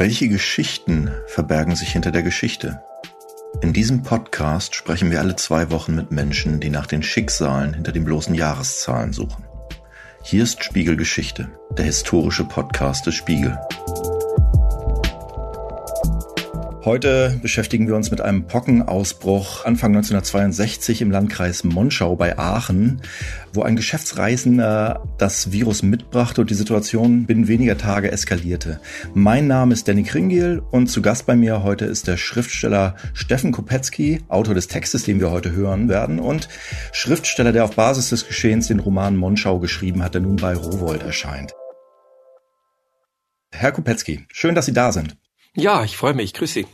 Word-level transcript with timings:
Welche 0.00 0.28
Geschichten 0.28 1.10
verbergen 1.26 1.76
sich 1.76 1.92
hinter 1.92 2.10
der 2.10 2.22
Geschichte? 2.22 2.80
In 3.60 3.74
diesem 3.74 4.02
Podcast 4.02 4.74
sprechen 4.74 5.10
wir 5.10 5.20
alle 5.20 5.36
zwei 5.36 5.70
Wochen 5.70 5.94
mit 5.94 6.10
Menschen, 6.10 6.58
die 6.58 6.70
nach 6.70 6.86
den 6.86 7.02
Schicksalen 7.02 7.74
hinter 7.74 7.92
den 7.92 8.06
bloßen 8.06 8.34
Jahreszahlen 8.34 9.12
suchen. 9.12 9.44
Hier 10.22 10.42
ist 10.42 10.64
Spiegelgeschichte, 10.64 11.50
der 11.76 11.84
historische 11.84 12.44
Podcast 12.44 13.04
des 13.04 13.14
Spiegel. 13.14 13.58
Heute 16.82 17.38
beschäftigen 17.42 17.88
wir 17.88 17.94
uns 17.94 18.10
mit 18.10 18.22
einem 18.22 18.46
Pockenausbruch 18.46 19.66
Anfang 19.66 19.90
1962 19.90 21.02
im 21.02 21.10
Landkreis 21.10 21.62
Monschau 21.62 22.16
bei 22.16 22.38
Aachen, 22.38 23.02
wo 23.52 23.62
ein 23.62 23.76
Geschäftsreisender 23.76 25.06
das 25.18 25.52
Virus 25.52 25.82
mitbrachte 25.82 26.40
und 26.40 26.48
die 26.48 26.54
Situation 26.54 27.26
binnen 27.26 27.48
weniger 27.48 27.76
Tage 27.76 28.10
eskalierte. 28.10 28.80
Mein 29.12 29.46
Name 29.46 29.74
ist 29.74 29.88
Danny 29.88 30.04
Kringiel 30.04 30.62
und 30.70 30.86
zu 30.86 31.02
Gast 31.02 31.26
bei 31.26 31.36
mir 31.36 31.62
heute 31.62 31.84
ist 31.84 32.08
der 32.08 32.16
Schriftsteller 32.16 32.96
Steffen 33.12 33.52
Kopetzky, 33.52 34.22
Autor 34.28 34.54
des 34.54 34.66
Textes, 34.66 35.02
den 35.02 35.20
wir 35.20 35.30
heute 35.30 35.52
hören 35.52 35.90
werden 35.90 36.18
und 36.18 36.48
Schriftsteller, 36.92 37.52
der 37.52 37.64
auf 37.64 37.76
Basis 37.76 38.08
des 38.08 38.26
Geschehens 38.26 38.68
den 38.68 38.80
Roman 38.80 39.16
Monschau 39.16 39.58
geschrieben 39.58 40.02
hat, 40.02 40.14
der 40.14 40.22
nun 40.22 40.36
bei 40.36 40.54
Rowold 40.54 41.02
erscheint. 41.02 41.52
Herr 43.52 43.72
Kopetzky, 43.72 44.24
schön, 44.32 44.54
dass 44.54 44.64
Sie 44.64 44.72
da 44.72 44.92
sind. 44.92 45.18
Ja, 45.56 45.82
ich 45.82 45.96
freue 45.96 46.14
mich. 46.14 46.32
Grüß 46.32 46.52
Sie. 46.52 46.66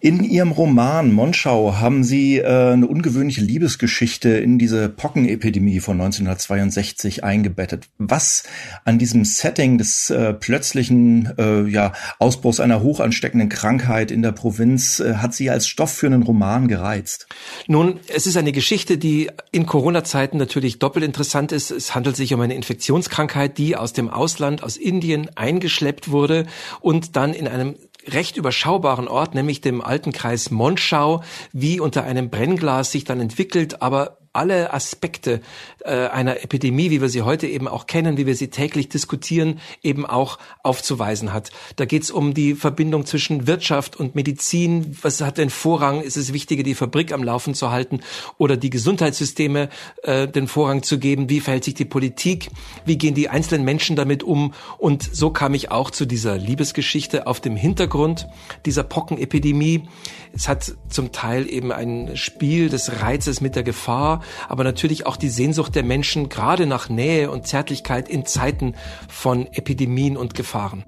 In 0.00 0.24
Ihrem 0.24 0.50
Roman 0.50 1.12
Monschau 1.12 1.76
haben 1.76 2.02
Sie 2.02 2.38
äh, 2.38 2.72
eine 2.72 2.88
ungewöhnliche 2.88 3.40
Liebesgeschichte 3.40 4.30
in 4.30 4.58
diese 4.58 4.88
Pockenepidemie 4.88 5.78
von 5.78 6.00
1962 6.00 7.22
eingebettet. 7.22 7.88
Was 7.98 8.42
an 8.84 8.98
diesem 8.98 9.24
Setting 9.24 9.78
des 9.78 10.10
äh, 10.10 10.34
plötzlichen 10.34 11.32
äh, 11.38 11.68
ja, 11.68 11.92
Ausbruchs 12.18 12.58
einer 12.58 12.82
hochansteckenden 12.82 13.48
Krankheit 13.48 14.10
in 14.10 14.22
der 14.22 14.32
Provinz 14.32 14.98
äh, 14.98 15.14
hat 15.14 15.34
Sie 15.34 15.48
als 15.48 15.68
Stoff 15.68 15.92
für 15.92 16.06
einen 16.06 16.24
Roman 16.24 16.66
gereizt? 16.66 17.28
Nun, 17.68 18.00
es 18.12 18.26
ist 18.26 18.36
eine 18.36 18.52
Geschichte, 18.52 18.98
die 18.98 19.30
in 19.52 19.64
Corona-Zeiten 19.64 20.38
natürlich 20.38 20.80
doppelt 20.80 21.04
interessant 21.04 21.52
ist. 21.52 21.70
Es 21.70 21.94
handelt 21.94 22.16
sich 22.16 22.34
um 22.34 22.40
eine 22.40 22.54
Infektionskrankheit, 22.54 23.58
die 23.58 23.76
aus 23.76 23.92
dem 23.92 24.10
Ausland, 24.10 24.64
aus 24.64 24.76
Indien 24.76 25.30
eingeschleppt 25.36 26.10
wurde 26.10 26.46
und 26.80 27.14
dann 27.14 27.32
in 27.32 27.46
einem 27.46 27.76
recht 28.06 28.36
überschaubaren 28.36 29.08
Ort, 29.08 29.34
nämlich 29.34 29.60
dem 29.60 29.80
alten 29.82 30.12
Kreis 30.12 30.50
Monschau, 30.50 31.22
wie 31.52 31.80
unter 31.80 32.04
einem 32.04 32.30
Brennglas 32.30 32.92
sich 32.92 33.04
dann 33.04 33.20
entwickelt, 33.20 33.82
aber 33.82 34.18
alle 34.32 34.72
Aspekte 34.72 35.40
äh, 35.84 36.06
einer 36.08 36.42
Epidemie, 36.42 36.90
wie 36.90 37.00
wir 37.00 37.08
sie 37.08 37.22
heute 37.22 37.46
eben 37.46 37.68
auch 37.68 37.86
kennen, 37.86 38.16
wie 38.16 38.26
wir 38.26 38.34
sie 38.34 38.48
täglich 38.48 38.88
diskutieren, 38.88 39.60
eben 39.82 40.06
auch 40.06 40.38
aufzuweisen 40.62 41.32
hat. 41.32 41.50
Da 41.76 41.84
geht 41.84 42.02
es 42.02 42.10
um 42.10 42.34
die 42.34 42.54
Verbindung 42.54 43.06
zwischen 43.06 43.46
Wirtschaft 43.46 43.96
und 43.96 44.14
Medizin. 44.14 44.96
Was 45.02 45.20
hat 45.20 45.38
den 45.38 45.50
Vorrang? 45.50 46.02
Ist 46.02 46.16
es 46.16 46.32
wichtiger, 46.32 46.62
die 46.62 46.74
Fabrik 46.74 47.12
am 47.12 47.22
Laufen 47.22 47.54
zu 47.54 47.70
halten 47.70 48.00
oder 48.36 48.56
die 48.56 48.70
Gesundheitssysteme 48.70 49.68
äh, 50.02 50.28
den 50.28 50.48
Vorrang 50.48 50.82
zu 50.82 50.98
geben? 50.98 51.28
Wie 51.30 51.40
verhält 51.40 51.64
sich 51.64 51.74
die 51.74 51.84
Politik? 51.84 52.50
Wie 52.84 52.98
gehen 52.98 53.14
die 53.14 53.28
einzelnen 53.28 53.64
Menschen 53.64 53.96
damit 53.96 54.22
um? 54.22 54.54
Und 54.78 55.02
so 55.02 55.30
kam 55.30 55.54
ich 55.54 55.70
auch 55.70 55.90
zu 55.90 56.06
dieser 56.06 56.36
Liebesgeschichte 56.36 57.26
auf 57.26 57.40
dem 57.40 57.56
Hintergrund 57.56 58.26
dieser 58.66 58.82
Pockenepidemie. 58.82 59.88
Es 60.32 60.48
hat 60.48 60.74
zum 60.88 61.12
Teil 61.12 61.48
eben 61.50 61.72
ein 61.72 62.16
Spiel 62.16 62.68
des 62.68 63.00
Reizes 63.00 63.40
mit 63.40 63.56
der 63.56 63.62
Gefahr, 63.62 64.22
aber 64.48 64.64
natürlich 64.64 65.06
auch 65.06 65.16
die 65.16 65.28
Sehnsucht 65.28 65.74
der 65.74 65.84
Menschen 65.84 66.28
gerade 66.28 66.66
nach 66.66 66.88
Nähe 66.88 67.30
und 67.30 67.46
Zärtlichkeit 67.46 68.08
in 68.08 68.26
Zeiten 68.26 68.74
von 69.08 69.46
Epidemien 69.52 70.16
und 70.16 70.34
Gefahren. 70.34 70.84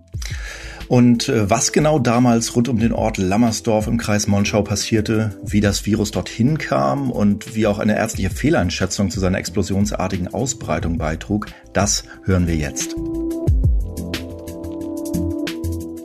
Und 0.90 1.28
äh, 1.28 1.48
was 1.48 1.70
genau 1.70 2.00
damals 2.00 2.56
rund 2.56 2.68
um 2.68 2.80
den 2.80 2.92
Ort 2.92 3.16
Lammersdorf 3.16 3.86
im 3.86 3.96
Kreis 3.96 4.26
Monschau 4.26 4.62
passierte, 4.62 5.38
wie 5.44 5.60
das 5.60 5.86
Virus 5.86 6.10
dorthin 6.10 6.58
kam 6.58 7.12
und 7.12 7.54
wie 7.54 7.68
auch 7.68 7.78
eine 7.78 7.96
ärztliche 7.96 8.30
Fehleinschätzung 8.30 9.08
zu 9.08 9.20
seiner 9.20 9.38
explosionsartigen 9.38 10.26
Ausbreitung 10.34 10.98
beitrug, 10.98 11.46
das 11.72 12.02
hören 12.24 12.48
wir 12.48 12.56
jetzt. 12.56 12.96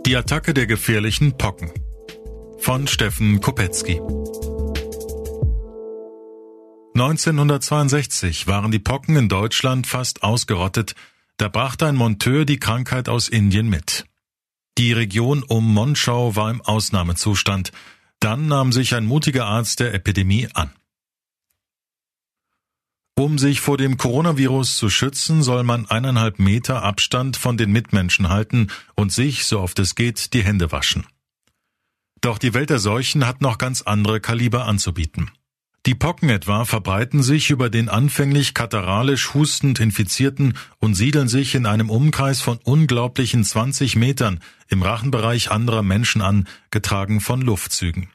Die 0.06 0.16
Attacke 0.16 0.54
der 0.54 0.68
gefährlichen 0.68 1.36
Pocken 1.36 1.72
von 2.60 2.86
Steffen 2.86 3.42
Kopetzky 3.42 4.00
1962 6.96 8.48
waren 8.48 8.72
die 8.72 8.80
Pocken 8.80 9.18
in 9.18 9.28
Deutschland 9.28 9.86
fast 9.86 10.24
ausgerottet, 10.24 10.96
da 11.36 11.50
brachte 11.50 11.88
ein 11.88 11.98
Monteur 11.98 12.46
die 12.46 12.58
Krankheit 12.58 13.10
aus 13.10 13.28
Indien 13.28 13.68
mit. 13.68 14.06
Die 14.78 14.94
Region 14.94 15.44
um 15.44 15.74
Monschau 15.74 16.38
war 16.38 16.50
im 16.50 16.62
Ausnahmezustand, 16.62 17.74
dann 18.22 18.48
nahm 18.48 18.72
sich 18.72 18.96
ein 18.96 19.06
mutiger 19.06 19.46
Arzt 19.46 19.82
der 19.82 19.94
Epidemie 19.94 20.48
an. 20.54 20.72
Um 23.18 23.38
sich 23.40 23.60
vor 23.60 23.78
dem 23.78 23.98
Coronavirus 23.98 24.78
zu 24.78 24.90
schützen, 24.90 25.44
soll 25.44 25.66
man 25.66 25.88
eineinhalb 25.88 26.40
Meter 26.40 26.82
Abstand 26.82 27.36
von 27.36 27.58
den 27.58 27.74
Mitmenschen 27.74 28.30
halten 28.30 28.68
und 28.96 29.12
sich, 29.12 29.44
so 29.44 29.60
oft 29.60 29.80
es 29.80 29.96
geht, 29.96 30.34
die 30.34 30.46
Hände 30.46 30.72
waschen. 30.72 31.06
Doch 32.22 32.38
die 32.38 32.54
Welt 32.54 32.70
der 32.70 32.80
Seuchen 32.80 33.28
hat 33.28 33.42
noch 33.42 33.58
ganz 33.58 33.82
andere 33.82 34.22
Kaliber 34.22 34.66
anzubieten. 34.66 35.30
Die 35.86 35.94
Pocken 35.94 36.30
etwa 36.30 36.66
verbreiten 36.66 37.22
sich 37.22 37.52
über 37.52 37.70
den 37.70 37.90
anfänglich 37.90 38.56
kataralisch 38.56 39.36
hustend 39.36 39.80
Infizierten 39.80 40.58
und 40.80 40.96
siedeln 40.96 41.28
sich 41.28 41.54
in 41.54 41.68
einem 41.68 41.92
Umkreis 41.92 42.42
von 42.42 42.58
unglaublichen 42.64 43.44
20 43.44 43.96
Metern 43.96 44.40
im 44.68 44.82
Rachenbereich 44.82 45.52
anderer 45.52 45.84
Menschen 45.84 46.24
an, 46.24 46.48
getragen 46.72 47.22
von 47.22 47.40
Luftzügen. 47.40 48.10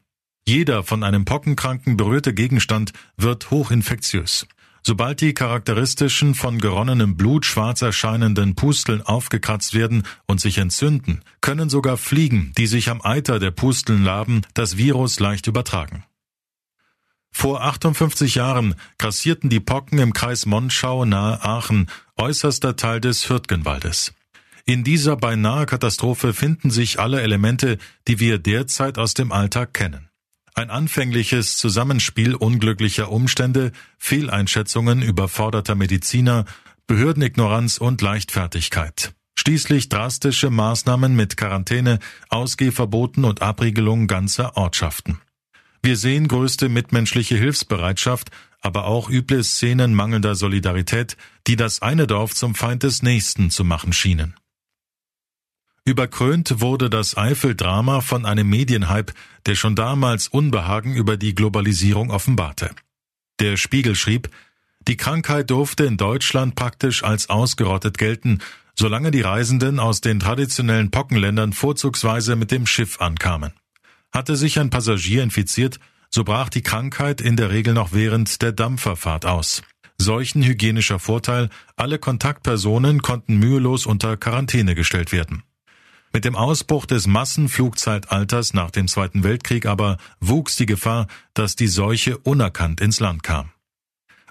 Jeder 0.44 0.82
von 0.82 1.04
einem 1.04 1.24
Pockenkranken 1.24 1.96
berührte 1.96 2.34
Gegenstand 2.34 2.92
wird 3.16 3.52
hochinfektiös. 3.52 4.48
Sobald 4.82 5.20
die 5.20 5.34
charakteristischen 5.34 6.34
von 6.34 6.58
geronnenem 6.58 7.16
Blut 7.16 7.46
schwarz 7.46 7.82
erscheinenden 7.82 8.56
Pusteln 8.56 9.02
aufgekratzt 9.02 9.74
werden 9.74 10.04
und 10.26 10.40
sich 10.40 10.58
entzünden, 10.58 11.22
können 11.40 11.70
sogar 11.70 11.98
Fliegen, 11.98 12.52
die 12.58 12.66
sich 12.66 12.88
am 12.88 13.00
Eiter 13.00 13.38
der 13.38 13.52
Pusteln 13.52 14.02
laben, 14.02 14.40
das 14.54 14.76
Virus 14.76 15.20
leicht 15.20 15.46
übertragen. 15.46 16.02
Vor 17.32 17.62
58 17.62 18.34
Jahren 18.34 18.74
grassierten 18.98 19.50
die 19.50 19.60
Pocken 19.60 19.98
im 19.98 20.12
Kreis 20.12 20.46
Monschau 20.46 21.04
nahe 21.04 21.42
Aachen, 21.42 21.88
äußerster 22.16 22.76
Teil 22.76 23.00
des 23.00 23.28
Hürtgenwaldes. 23.28 24.12
In 24.66 24.84
dieser 24.84 25.16
beinahe 25.16 25.66
Katastrophe 25.66 26.34
finden 26.34 26.70
sich 26.70 27.00
alle 27.00 27.22
Elemente, 27.22 27.78
die 28.06 28.20
wir 28.20 28.38
derzeit 28.38 28.98
aus 28.98 29.14
dem 29.14 29.32
Alltag 29.32 29.74
kennen. 29.74 30.10
Ein 30.54 30.70
anfängliches 30.70 31.56
Zusammenspiel 31.56 32.34
unglücklicher 32.34 33.10
Umstände, 33.10 33.72
Fehleinschätzungen 33.98 35.00
überforderter 35.00 35.74
Mediziner, 35.74 36.44
Behördenignoranz 36.86 37.78
und 37.78 38.02
Leichtfertigkeit. 38.02 39.14
Schließlich 39.38 39.88
drastische 39.88 40.50
Maßnahmen 40.50 41.16
mit 41.16 41.36
Quarantäne, 41.36 41.98
Ausgehverboten 42.28 43.24
und 43.24 43.40
Abriegelung 43.40 44.06
ganzer 44.06 44.56
Ortschaften. 44.56 45.20
Wir 45.82 45.96
sehen 45.96 46.28
größte 46.28 46.68
mitmenschliche 46.68 47.36
Hilfsbereitschaft, 47.36 48.30
aber 48.60 48.84
auch 48.84 49.08
üble 49.08 49.42
Szenen 49.42 49.94
mangelnder 49.94 50.34
Solidarität, 50.34 51.16
die 51.46 51.56
das 51.56 51.80
eine 51.80 52.06
Dorf 52.06 52.34
zum 52.34 52.54
Feind 52.54 52.82
des 52.82 53.02
Nächsten 53.02 53.50
zu 53.50 53.64
machen 53.64 53.92
schienen. 53.92 54.34
Überkrönt 55.84 56.60
wurde 56.60 56.90
das 56.90 57.16
Eifel-Drama 57.16 58.02
von 58.02 58.26
einem 58.26 58.48
Medienhype, 58.48 59.14
der 59.46 59.54
schon 59.54 59.74
damals 59.74 60.28
Unbehagen 60.28 60.94
über 60.94 61.16
die 61.16 61.34
Globalisierung 61.34 62.10
offenbarte. 62.10 62.70
Der 63.40 63.56
Spiegel 63.56 63.94
schrieb, 63.94 64.28
die 64.86 64.98
Krankheit 64.98 65.50
durfte 65.50 65.84
in 65.84 65.96
Deutschland 65.96 66.54
praktisch 66.54 67.02
als 67.02 67.30
ausgerottet 67.30 67.96
gelten, 67.96 68.40
solange 68.74 69.10
die 69.10 69.22
Reisenden 69.22 69.78
aus 69.78 70.00
den 70.00 70.20
traditionellen 70.20 70.90
Pockenländern 70.90 71.54
vorzugsweise 71.54 72.36
mit 72.36 72.50
dem 72.50 72.66
Schiff 72.66 73.00
ankamen. 73.00 73.52
Hatte 74.12 74.36
sich 74.36 74.58
ein 74.58 74.70
Passagier 74.70 75.22
infiziert, 75.22 75.78
so 76.10 76.24
brach 76.24 76.48
die 76.48 76.62
Krankheit 76.62 77.20
in 77.20 77.36
der 77.36 77.50
Regel 77.50 77.74
noch 77.74 77.92
während 77.92 78.42
der 78.42 78.52
Dampferfahrt 78.52 79.26
aus. 79.26 79.62
Solchen 79.98 80.42
hygienischer 80.42 80.98
Vorteil, 80.98 81.50
alle 81.76 81.98
Kontaktpersonen 81.98 83.02
konnten 83.02 83.36
mühelos 83.36 83.86
unter 83.86 84.16
Quarantäne 84.16 84.74
gestellt 84.74 85.12
werden. 85.12 85.42
Mit 86.12 86.24
dem 86.24 86.34
Ausbruch 86.34 86.86
des 86.86 87.06
Massenflugzeitalters 87.06 88.52
nach 88.52 88.70
dem 88.70 88.88
Zweiten 88.88 89.22
Weltkrieg 89.22 89.66
aber 89.66 89.98
wuchs 90.18 90.56
die 90.56 90.66
Gefahr, 90.66 91.06
dass 91.34 91.54
die 91.54 91.68
Seuche 91.68 92.18
unerkannt 92.18 92.80
ins 92.80 92.98
Land 92.98 93.22
kam. 93.22 93.50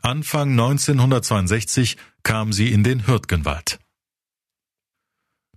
Anfang 0.01 0.51
1962 0.51 1.97
kam 2.23 2.51
sie 2.51 2.71
in 2.71 2.83
den 2.83 3.07
Hürtgenwald. 3.07 3.79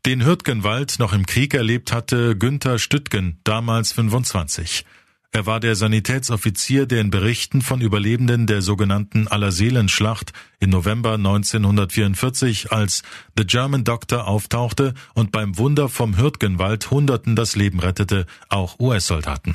Den 0.05 0.25
Hürtgenwald 0.25 0.99
noch 0.99 1.13
im 1.13 1.27
Krieg 1.27 1.55
erlebt 1.55 1.93
hatte 1.93 2.37
Günther 2.37 2.81
Stüttgen, 2.81 3.39
damals 3.45 3.93
25. 3.93 4.85
Er 5.31 5.47
war 5.47 5.61
der 5.61 5.77
Sanitätsoffizier, 5.77 6.87
der 6.87 7.01
in 7.01 7.11
Berichten 7.11 7.63
von 7.63 7.81
Überlebenden 7.81 8.49
der 8.49 8.63
sogenannten 8.63 9.29
Allerseelenschlacht 9.29 10.33
im 10.59 10.71
November 10.71 11.13
1944 11.13 12.73
als 12.73 13.05
The 13.39 13.47
German 13.47 13.85
Doctor 13.85 14.27
auftauchte 14.27 14.95
und 15.15 15.31
beim 15.31 15.57
Wunder 15.57 15.89
vom 15.89 16.17
Hürtgenwald 16.19 16.91
Hunderten 16.91 17.37
das 17.37 17.55
Leben 17.55 17.79
rettete, 17.79 18.27
auch 18.49 18.81
US-Soldaten. 18.81 19.55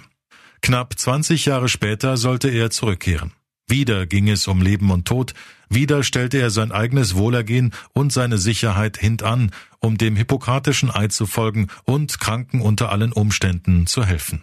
Knapp 0.62 0.98
20 0.98 1.46
Jahre 1.46 1.68
später 1.68 2.16
sollte 2.16 2.48
er 2.48 2.70
zurückkehren. 2.70 3.34
Wieder 3.70 4.06
ging 4.06 4.30
es 4.30 4.48
um 4.48 4.62
Leben 4.62 4.92
und 4.92 5.06
Tod, 5.06 5.34
wieder 5.70 6.04
stellte 6.04 6.38
er 6.38 6.50
sein 6.50 6.72
eigenes 6.72 7.16
Wohlergehen 7.16 7.74
und 7.94 8.14
seine 8.14 8.38
Sicherheit 8.38 8.98
hintan, 8.98 9.52
um 9.80 9.98
dem 9.98 10.16
hippokratischen 10.16 10.90
Eid 10.90 11.12
zu 11.12 11.26
folgen 11.26 11.68
und 11.84 12.20
Kranken 12.20 12.62
unter 12.62 12.92
allen 12.92 13.12
Umständen 13.12 13.86
zu 13.86 14.06
helfen. 14.06 14.42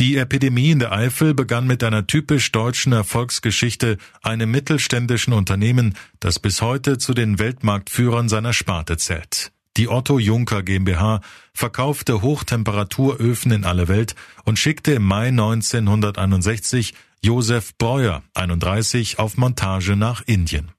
Die 0.00 0.16
Epidemie 0.16 0.70
in 0.70 0.78
der 0.78 0.92
Eifel 0.92 1.34
begann 1.34 1.66
mit 1.66 1.84
einer 1.84 2.06
typisch 2.06 2.50
deutschen 2.50 2.94
Erfolgsgeschichte, 2.94 3.98
einem 4.22 4.50
mittelständischen 4.50 5.34
Unternehmen, 5.34 5.94
das 6.18 6.38
bis 6.38 6.62
heute 6.62 6.96
zu 6.96 7.12
den 7.12 7.38
Weltmarktführern 7.38 8.30
seiner 8.30 8.54
Sparte 8.54 8.96
zählt. 8.96 9.52
Die 9.78 9.88
Otto 9.88 10.18
Juncker 10.18 10.62
GmbH 10.62 11.20
verkaufte 11.54 12.20
Hochtemperaturöfen 12.20 13.52
in 13.52 13.64
alle 13.64 13.88
Welt 13.88 14.14
und 14.44 14.58
schickte 14.58 14.92
im 14.92 15.04
Mai 15.04 15.28
1961 15.28 16.94
Josef 17.22 17.76
Breuer, 17.78 18.22
31, 18.34 19.18
auf 19.18 19.36
Montage 19.36 19.96
nach 19.96 20.22
Indien. 20.26 20.72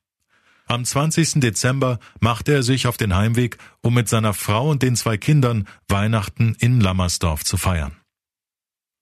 Am 0.68 0.86
20. 0.86 1.40
Dezember 1.40 2.00
machte 2.20 2.54
er 2.54 2.64
sich 2.64 2.88
auf 2.88 2.98
den 2.98 3.16
Heimweg, 3.16 3.58
um 3.82 3.94
mit 3.94 4.10
seiner 4.10 4.34
Frau 4.34 4.70
und 4.70 4.84
den 4.84 4.96
zwei 4.96 5.18
Kindern 5.18 5.68
Weihnachten 5.88 6.56
in 6.60 6.80
Lammersdorf 6.80 7.44
zu 7.44 7.58
feiern. 7.58 7.98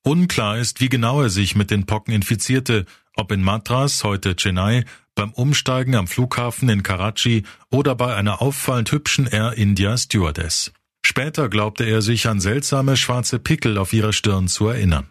Unklar 0.03 0.57
ist, 0.57 0.81
wie 0.81 0.89
genau 0.89 1.21
er 1.21 1.29
sich 1.29 1.55
mit 1.55 1.69
den 1.69 1.85
Pocken 1.85 2.13
infizierte, 2.13 2.85
ob 3.15 3.31
in 3.31 3.43
Madras, 3.43 4.03
heute 4.03 4.35
Chennai, 4.35 4.85
beim 5.15 5.31
Umsteigen 5.31 5.95
am 5.95 6.07
Flughafen 6.07 6.69
in 6.69 6.83
Karachi 6.83 7.43
oder 7.69 7.95
bei 7.95 8.15
einer 8.15 8.41
auffallend 8.41 8.91
hübschen 8.91 9.27
Air 9.27 9.53
India 9.57 9.97
Stewardess. 9.97 10.71
Später 11.05 11.49
glaubte 11.49 11.83
er 11.83 12.01
sich 12.01 12.27
an 12.27 12.39
seltsame 12.39 12.95
schwarze 12.97 13.39
Pickel 13.39 13.77
auf 13.77 13.93
ihrer 13.93 14.13
Stirn 14.13 14.47
zu 14.47 14.67
erinnern. 14.67 15.07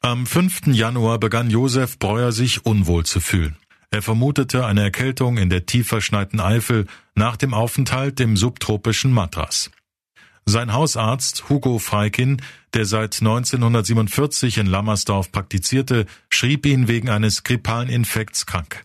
Am 0.00 0.26
5. 0.26 0.68
Januar 0.68 1.18
begann 1.18 1.50
Josef 1.50 1.98
Breuer 1.98 2.32
sich 2.32 2.64
unwohl 2.64 3.04
zu 3.04 3.20
fühlen. 3.20 3.56
Er 3.90 4.02
vermutete 4.02 4.64
eine 4.64 4.82
Erkältung 4.82 5.36
in 5.36 5.50
der 5.50 5.66
tief 5.66 5.88
verschneiten 5.88 6.40
Eifel 6.40 6.86
nach 7.14 7.36
dem 7.36 7.52
Aufenthalt 7.52 8.20
im 8.20 8.36
subtropischen 8.36 9.12
Madras. 9.12 9.70
Sein 10.50 10.72
Hausarzt 10.72 11.48
Hugo 11.48 11.78
Freikin, 11.78 12.42
der 12.74 12.84
seit 12.84 13.20
1947 13.20 14.58
in 14.58 14.66
Lammersdorf 14.66 15.30
praktizierte, 15.30 16.06
schrieb 16.28 16.66
ihn 16.66 16.88
wegen 16.88 17.08
eines 17.08 17.44
grippalen 17.44 17.88
Infekts 17.88 18.46
krank. 18.46 18.82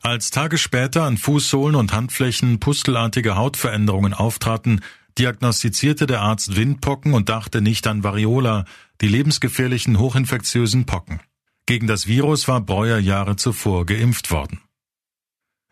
Als 0.00 0.30
Tage 0.30 0.58
später 0.58 1.02
an 1.02 1.16
Fußsohlen 1.16 1.74
und 1.74 1.92
Handflächen 1.92 2.60
pustelartige 2.60 3.34
Hautveränderungen 3.34 4.14
auftraten, 4.14 4.80
diagnostizierte 5.18 6.06
der 6.06 6.20
Arzt 6.20 6.54
Windpocken 6.54 7.14
und 7.14 7.28
dachte 7.28 7.62
nicht 7.62 7.88
an 7.88 8.04
Variola, 8.04 8.64
die 9.00 9.08
lebensgefährlichen 9.08 9.98
hochinfektiösen 9.98 10.86
Pocken. 10.86 11.18
Gegen 11.66 11.88
das 11.88 12.06
Virus 12.06 12.46
war 12.46 12.60
Breuer 12.60 12.98
Jahre 12.98 13.34
zuvor 13.34 13.86
geimpft 13.86 14.30
worden. 14.30 14.60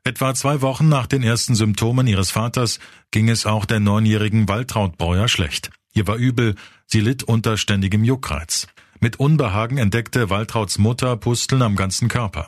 Etwa 0.06 0.36
zwei 0.36 0.62
Wochen 0.62 0.88
nach 0.88 1.08
den 1.08 1.24
ersten 1.24 1.56
Symptomen 1.56 2.06
ihres 2.06 2.30
Vaters 2.30 2.78
ging 3.10 3.28
es 3.28 3.44
auch 3.44 3.64
der 3.64 3.80
neunjährigen 3.80 4.48
Waltraud 4.48 4.96
Breuer 4.98 5.26
schlecht. 5.26 5.70
Ihr 5.94 6.06
war 6.06 6.14
übel, 6.14 6.54
sie 6.86 7.00
litt 7.00 7.24
unter 7.24 7.56
ständigem 7.56 8.04
Juckreiz. 8.04 8.68
Mit 9.00 9.18
Unbehagen 9.18 9.78
entdeckte 9.78 10.30
Waltrauds 10.30 10.78
Mutter 10.78 11.16
Pusteln 11.16 11.60
am 11.60 11.74
ganzen 11.74 12.06
Körper. 12.06 12.46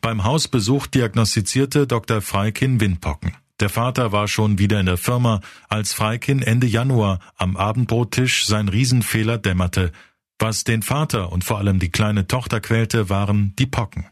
Beim 0.00 0.24
Hausbesuch 0.24 0.88
diagnostizierte 0.88 1.86
Dr. 1.86 2.20
Freikin 2.22 2.80
Windpocken. 2.80 3.36
Der 3.60 3.68
Vater 3.68 4.10
war 4.10 4.26
schon 4.26 4.58
wieder 4.58 4.80
in 4.80 4.86
der 4.86 4.96
Firma, 4.96 5.42
als 5.68 5.92
Freikin 5.92 6.42
Ende 6.42 6.66
Januar 6.66 7.20
am 7.36 7.56
Abendbrottisch 7.56 8.46
sein 8.46 8.66
Riesenfehler 8.66 9.38
dämmerte. 9.38 9.92
Was 10.40 10.64
den 10.64 10.82
Vater 10.82 11.30
und 11.30 11.44
vor 11.44 11.58
allem 11.58 11.78
die 11.78 11.92
kleine 11.92 12.26
Tochter 12.26 12.60
quälte, 12.60 13.08
waren 13.08 13.54
die 13.60 13.66
Pocken. 13.66 14.06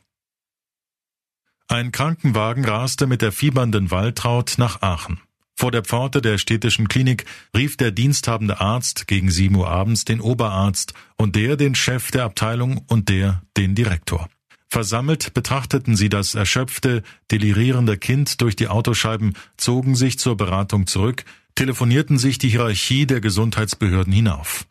Ein 1.70 1.92
Krankenwagen 1.92 2.64
raste 2.64 3.06
mit 3.06 3.20
der 3.20 3.30
fiebernden 3.30 3.90
Waltraud 3.90 4.54
nach 4.56 4.80
Aachen. 4.80 5.20
Vor 5.54 5.70
der 5.70 5.84
Pforte 5.84 6.22
der 6.22 6.38
städtischen 6.38 6.88
Klinik 6.88 7.26
rief 7.54 7.76
der 7.76 7.90
diensthabende 7.90 8.58
Arzt 8.58 9.06
gegen 9.06 9.30
sieben 9.30 9.54
Uhr 9.54 9.68
abends 9.68 10.06
den 10.06 10.22
Oberarzt 10.22 10.94
und 11.18 11.36
der 11.36 11.56
den 11.56 11.74
Chef 11.74 12.10
der 12.10 12.24
Abteilung 12.24 12.78
und 12.86 13.10
der 13.10 13.42
den 13.58 13.74
Direktor. 13.74 14.30
Versammelt 14.70 15.34
betrachteten 15.34 15.94
sie 15.94 16.08
das 16.08 16.34
erschöpfte, 16.34 17.02
delirierende 17.30 17.98
Kind 17.98 18.40
durch 18.40 18.56
die 18.56 18.68
Autoscheiben, 18.68 19.34
zogen 19.58 19.94
sich 19.94 20.18
zur 20.18 20.38
Beratung 20.38 20.86
zurück, 20.86 21.24
telefonierten 21.54 22.16
sich 22.16 22.38
die 22.38 22.48
Hierarchie 22.48 23.06
der 23.06 23.20
Gesundheitsbehörden 23.20 24.12
hinauf. 24.12 24.66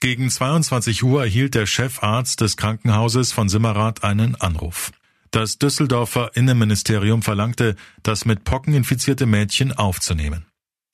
Gegen 0.00 0.30
22 0.30 1.02
Uhr 1.02 1.22
erhielt 1.22 1.54
der 1.54 1.66
Chefarzt 1.66 2.40
des 2.40 2.56
Krankenhauses 2.56 3.32
von 3.32 3.50
Simmerath 3.50 4.04
einen 4.04 4.36
Anruf. 4.36 4.90
Das 5.32 5.58
Düsseldorfer 5.58 6.30
Innenministerium 6.34 7.22
verlangte, 7.22 7.74
das 8.02 8.26
mit 8.26 8.44
Pocken 8.44 8.74
infizierte 8.74 9.24
Mädchen 9.24 9.72
aufzunehmen. 9.72 10.44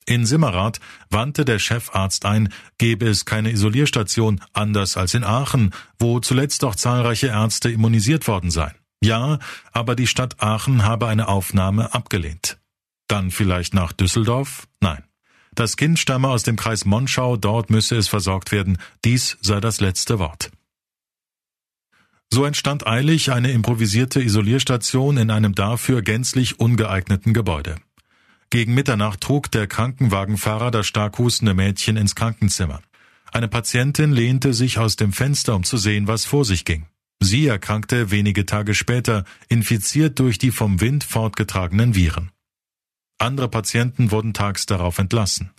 In 0.05 0.25
Simmerath 0.25 0.79
wandte 1.09 1.43
der 1.43 1.59
Chefarzt 1.59 2.25
ein, 2.25 2.51
gebe 2.77 3.05
es 3.05 3.25
keine 3.25 3.51
Isolierstation, 3.51 4.41
anders 4.53 4.95
als 4.95 5.13
in 5.13 5.25
Aachen, 5.25 5.71
wo 5.99 6.21
zuletzt 6.21 6.63
auch 6.63 6.75
zahlreiche 6.75 7.27
Ärzte 7.27 7.69
immunisiert 7.69 8.29
worden 8.29 8.49
seien. 8.49 8.73
Ja, 9.03 9.39
aber 9.73 9.95
die 9.95 10.07
Stadt 10.07 10.41
Aachen 10.41 10.85
habe 10.85 11.07
eine 11.07 11.27
Aufnahme 11.27 11.93
abgelehnt. 11.93 12.57
Dann 13.09 13.31
vielleicht 13.31 13.73
nach 13.73 13.91
Düsseldorf? 13.91 14.67
Nein. 14.79 15.03
Das 15.53 15.75
Kind 15.75 15.99
stamme 15.99 16.29
aus 16.29 16.43
dem 16.43 16.55
Kreis 16.55 16.85
Monschau, 16.85 17.35
dort 17.35 17.69
müsse 17.69 17.97
es 17.97 18.07
versorgt 18.07 18.53
werden, 18.53 18.77
dies 19.03 19.37
sei 19.41 19.59
das 19.59 19.81
letzte 19.81 20.17
Wort. 20.17 20.49
So 22.31 22.45
entstand 22.45 22.85
eilig 22.85 23.31
eine 23.31 23.51
improvisierte 23.51 24.21
Isolierstation 24.21 25.17
in 25.17 25.31
einem 25.31 25.55
dafür 25.55 26.01
gänzlich 26.03 26.59
ungeeigneten 26.59 27.33
Gebäude. 27.33 27.77
Gegen 28.51 28.73
Mitternacht 28.73 29.21
trug 29.21 29.51
der 29.51 29.67
Krankenwagenfahrer 29.67 30.71
das 30.71 30.87
stark 30.87 31.17
hustende 31.17 31.53
Mädchen 31.53 31.97
ins 31.97 32.15
Krankenzimmer. 32.15 32.81
Eine 33.31 33.47
Patientin 33.47 34.11
lehnte 34.11 34.53
sich 34.53 34.77
aus 34.79 34.95
dem 34.95 35.11
Fenster, 35.11 35.55
um 35.55 35.63
zu 35.63 35.77
sehen, 35.77 36.07
was 36.07 36.25
vor 36.25 36.45
sich 36.45 36.65
ging. 36.65 36.85
Sie 37.19 37.47
erkrankte 37.47 38.11
wenige 38.11 38.45
Tage 38.45 38.73
später, 38.73 39.25
infiziert 39.49 40.19
durch 40.19 40.37
die 40.37 40.51
vom 40.51 40.81
Wind 40.81 41.03
fortgetragenen 41.03 41.95
Viren. 41.95 42.31
Andere 43.17 43.49
Patienten 43.49 44.11
wurden 44.11 44.33
tags 44.33 44.65
darauf 44.65 44.97
entlassen. 44.97 45.51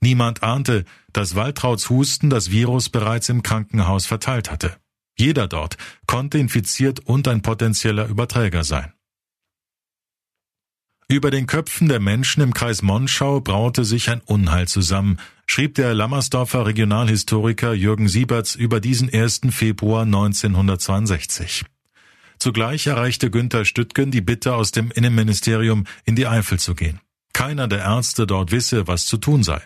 Niemand 0.00 0.42
ahnte, 0.42 0.84
dass 1.12 1.34
Waltrauds 1.34 1.88
Husten 1.88 2.30
das 2.30 2.50
Virus 2.50 2.90
bereits 2.90 3.28
im 3.28 3.42
Krankenhaus 3.42 4.06
verteilt 4.06 4.50
hatte. 4.50 4.76
Jeder 5.16 5.48
dort 5.48 5.76
konnte 6.06 6.38
infiziert 6.38 7.00
und 7.00 7.26
ein 7.26 7.42
potenzieller 7.42 8.06
Überträger 8.06 8.64
sein. 8.64 8.92
Über 11.08 11.30
den 11.30 11.46
Köpfen 11.46 11.88
der 11.88 12.00
Menschen 12.00 12.42
im 12.42 12.52
Kreis 12.52 12.82
Monschau 12.82 13.40
braute 13.40 13.84
sich 13.84 14.10
ein 14.10 14.20
Unheil 14.22 14.66
zusammen, 14.66 15.20
schrieb 15.46 15.76
der 15.76 15.94
Lammersdorfer 15.94 16.66
Regionalhistoriker 16.66 17.72
Jürgen 17.74 18.08
Sieberts 18.08 18.56
über 18.56 18.80
diesen 18.80 19.12
1. 19.12 19.42
Februar 19.50 20.02
1962. 20.02 21.64
Zugleich 22.38 22.88
erreichte 22.88 23.30
Günther 23.30 23.64
Stüttgen 23.64 24.10
die 24.10 24.20
Bitte 24.20 24.54
aus 24.54 24.72
dem 24.72 24.90
Innenministerium 24.90 25.84
in 26.04 26.16
die 26.16 26.26
Eifel 26.26 26.58
zu 26.58 26.74
gehen. 26.74 27.00
Keiner 27.32 27.68
der 27.68 27.84
Ärzte 27.84 28.26
dort 28.26 28.50
wisse, 28.50 28.88
was 28.88 29.06
zu 29.06 29.16
tun 29.16 29.44
sei. 29.44 29.62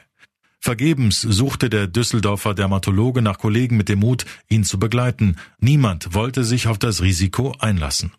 Vergebens 0.61 1.23
suchte 1.23 1.71
der 1.71 1.87
Düsseldorfer 1.87 2.55
Dermatologe 2.55 3.23
nach 3.23 3.39
Kollegen 3.39 3.79
mit 3.79 3.89
dem 3.89 4.01
Mut, 4.01 4.27
ihn 4.49 4.63
zu 4.63 4.79
begleiten. 4.79 5.37
Niemand 5.59 6.13
wollte 6.13 6.45
sich 6.45 6.69
auf 6.69 6.79
das 6.79 7.01
Risiko 7.01 7.55
einlassen. 7.59 8.13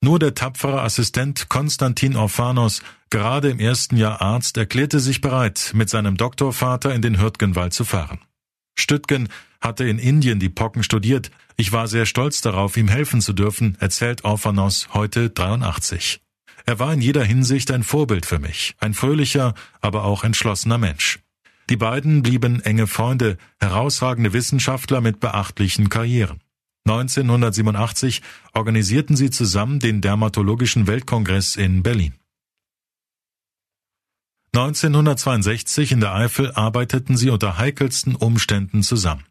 Nur 0.00 0.18
der 0.18 0.34
tapfere 0.34 0.82
Assistent 0.82 1.48
Konstantin 1.48 2.16
Orphanos, 2.16 2.82
gerade 3.10 3.48
im 3.48 3.58
ersten 3.58 3.96
Jahr 3.96 4.20
Arzt, 4.20 4.58
erklärte 4.58 5.00
sich 5.00 5.22
bereit, 5.22 5.72
mit 5.74 5.88
seinem 5.88 6.16
Doktorvater 6.16 6.94
in 6.94 7.02
den 7.02 7.18
Hürtgenwald 7.18 7.72
zu 7.72 7.84
fahren. 7.84 8.20
Stüttgen 8.78 9.28
hatte 9.60 9.88
in 9.88 9.98
Indien 9.98 10.38
die 10.38 10.50
Pocken 10.50 10.84
studiert. 10.84 11.32
Ich 11.56 11.72
war 11.72 11.88
sehr 11.88 12.06
stolz 12.06 12.42
darauf, 12.42 12.76
ihm 12.76 12.88
helfen 12.88 13.20
zu 13.20 13.32
dürfen, 13.32 13.76
erzählt 13.80 14.24
Orphanos 14.24 14.88
heute 14.92 15.30
83. 15.30 16.20
Er 16.68 16.78
war 16.78 16.92
in 16.92 17.00
jeder 17.00 17.24
Hinsicht 17.24 17.70
ein 17.70 17.82
Vorbild 17.82 18.26
für 18.26 18.38
mich, 18.38 18.76
ein 18.78 18.92
fröhlicher, 18.92 19.54
aber 19.80 20.04
auch 20.04 20.22
entschlossener 20.22 20.76
Mensch. 20.76 21.18
Die 21.70 21.78
beiden 21.78 22.22
blieben 22.22 22.60
enge 22.60 22.86
Freunde, 22.86 23.38
herausragende 23.58 24.34
Wissenschaftler 24.34 25.00
mit 25.00 25.18
beachtlichen 25.18 25.88
Karrieren. 25.88 26.42
1987 26.84 28.20
organisierten 28.52 29.16
sie 29.16 29.30
zusammen 29.30 29.78
den 29.78 30.02
Dermatologischen 30.02 30.86
Weltkongress 30.86 31.56
in 31.56 31.82
Berlin. 31.82 32.12
1962 34.54 35.92
in 35.92 36.00
der 36.00 36.14
Eifel 36.14 36.52
arbeiteten 36.52 37.16
sie 37.16 37.30
unter 37.30 37.56
heikelsten 37.56 38.14
Umständen 38.14 38.82
zusammen. 38.82 39.24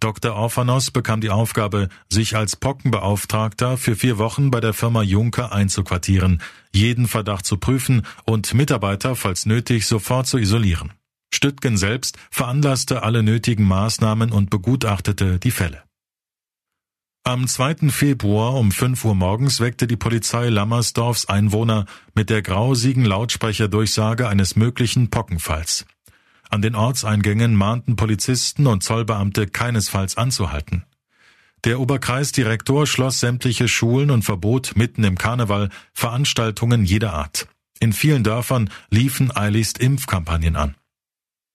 Dr. 0.00 0.34
Orphanos 0.34 0.90
bekam 0.90 1.20
die 1.20 1.30
Aufgabe, 1.30 1.88
sich 2.08 2.36
als 2.36 2.56
Pockenbeauftragter 2.56 3.76
für 3.76 3.96
vier 3.96 4.18
Wochen 4.18 4.50
bei 4.50 4.60
der 4.60 4.72
Firma 4.72 5.02
Juncker 5.02 5.52
einzuquartieren, 5.52 6.40
jeden 6.72 7.08
Verdacht 7.08 7.44
zu 7.44 7.56
prüfen 7.56 8.02
und 8.24 8.54
Mitarbeiter, 8.54 9.16
falls 9.16 9.46
nötig, 9.46 9.86
sofort 9.86 10.26
zu 10.26 10.38
isolieren. 10.38 10.92
Stüttgen 11.34 11.76
selbst 11.76 12.16
veranlasste 12.30 13.02
alle 13.02 13.22
nötigen 13.22 13.64
Maßnahmen 13.64 14.30
und 14.32 14.50
begutachtete 14.50 15.38
die 15.38 15.50
Fälle. 15.50 15.82
Am 17.24 17.46
2. 17.46 17.90
Februar 17.90 18.54
um 18.54 18.72
5 18.72 19.04
Uhr 19.04 19.14
morgens 19.14 19.60
weckte 19.60 19.86
die 19.86 19.96
Polizei 19.98 20.48
Lammersdorfs 20.48 21.26
Einwohner 21.26 21.84
mit 22.14 22.30
der 22.30 22.40
grausigen 22.40 23.04
Lautsprecherdurchsage 23.04 24.28
eines 24.28 24.56
möglichen 24.56 25.10
Pockenfalls. 25.10 25.84
An 26.50 26.62
den 26.62 26.74
Ortseingängen 26.74 27.54
mahnten 27.54 27.96
Polizisten 27.96 28.66
und 28.66 28.82
Zollbeamte 28.82 29.46
keinesfalls 29.46 30.16
anzuhalten. 30.16 30.84
Der 31.64 31.80
Oberkreisdirektor 31.80 32.86
schloss 32.86 33.20
sämtliche 33.20 33.68
Schulen 33.68 34.10
und 34.10 34.22
verbot 34.22 34.72
mitten 34.76 35.04
im 35.04 35.18
Karneval 35.18 35.70
Veranstaltungen 35.92 36.84
jeder 36.84 37.12
Art. 37.14 37.48
In 37.80 37.92
vielen 37.92 38.24
Dörfern 38.24 38.70
liefen 38.90 39.34
eiligst 39.34 39.78
Impfkampagnen 39.78 40.56
an. 40.56 40.74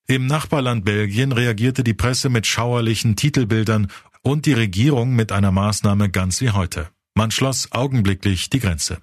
Im 0.07 0.27
Nachbarland 0.27 0.83
Belgien 0.83 1.31
reagierte 1.31 1.83
die 1.83 1.93
Presse 1.93 2.29
mit 2.29 2.45
schauerlichen 2.45 3.15
Titelbildern 3.15 3.88
und 4.21 4.45
die 4.45 4.53
Regierung 4.53 5.15
mit 5.15 5.31
einer 5.31 5.51
Maßnahme 5.51 6.09
ganz 6.09 6.41
wie 6.41 6.51
heute. 6.51 6.89
Man 7.13 7.31
schloss 7.31 7.71
augenblicklich 7.71 8.50
die 8.50 8.59
Grenze. 8.59 9.00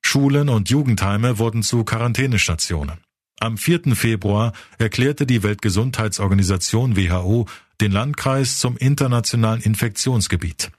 Schulen 0.00 0.48
und 0.48 0.70
Jugendheime 0.70 1.38
wurden 1.38 1.62
zu 1.62 1.84
Quarantänestationen. 1.84 2.98
Am 3.40 3.56
4. 3.56 3.94
Februar 3.94 4.52
erklärte 4.78 5.24
die 5.24 5.42
Weltgesundheitsorganisation 5.42 6.96
WHO 6.96 7.46
den 7.80 7.92
Landkreis 7.92 8.58
zum 8.58 8.76
internationalen 8.76 9.62
Infektionsgebiet. 9.62 10.72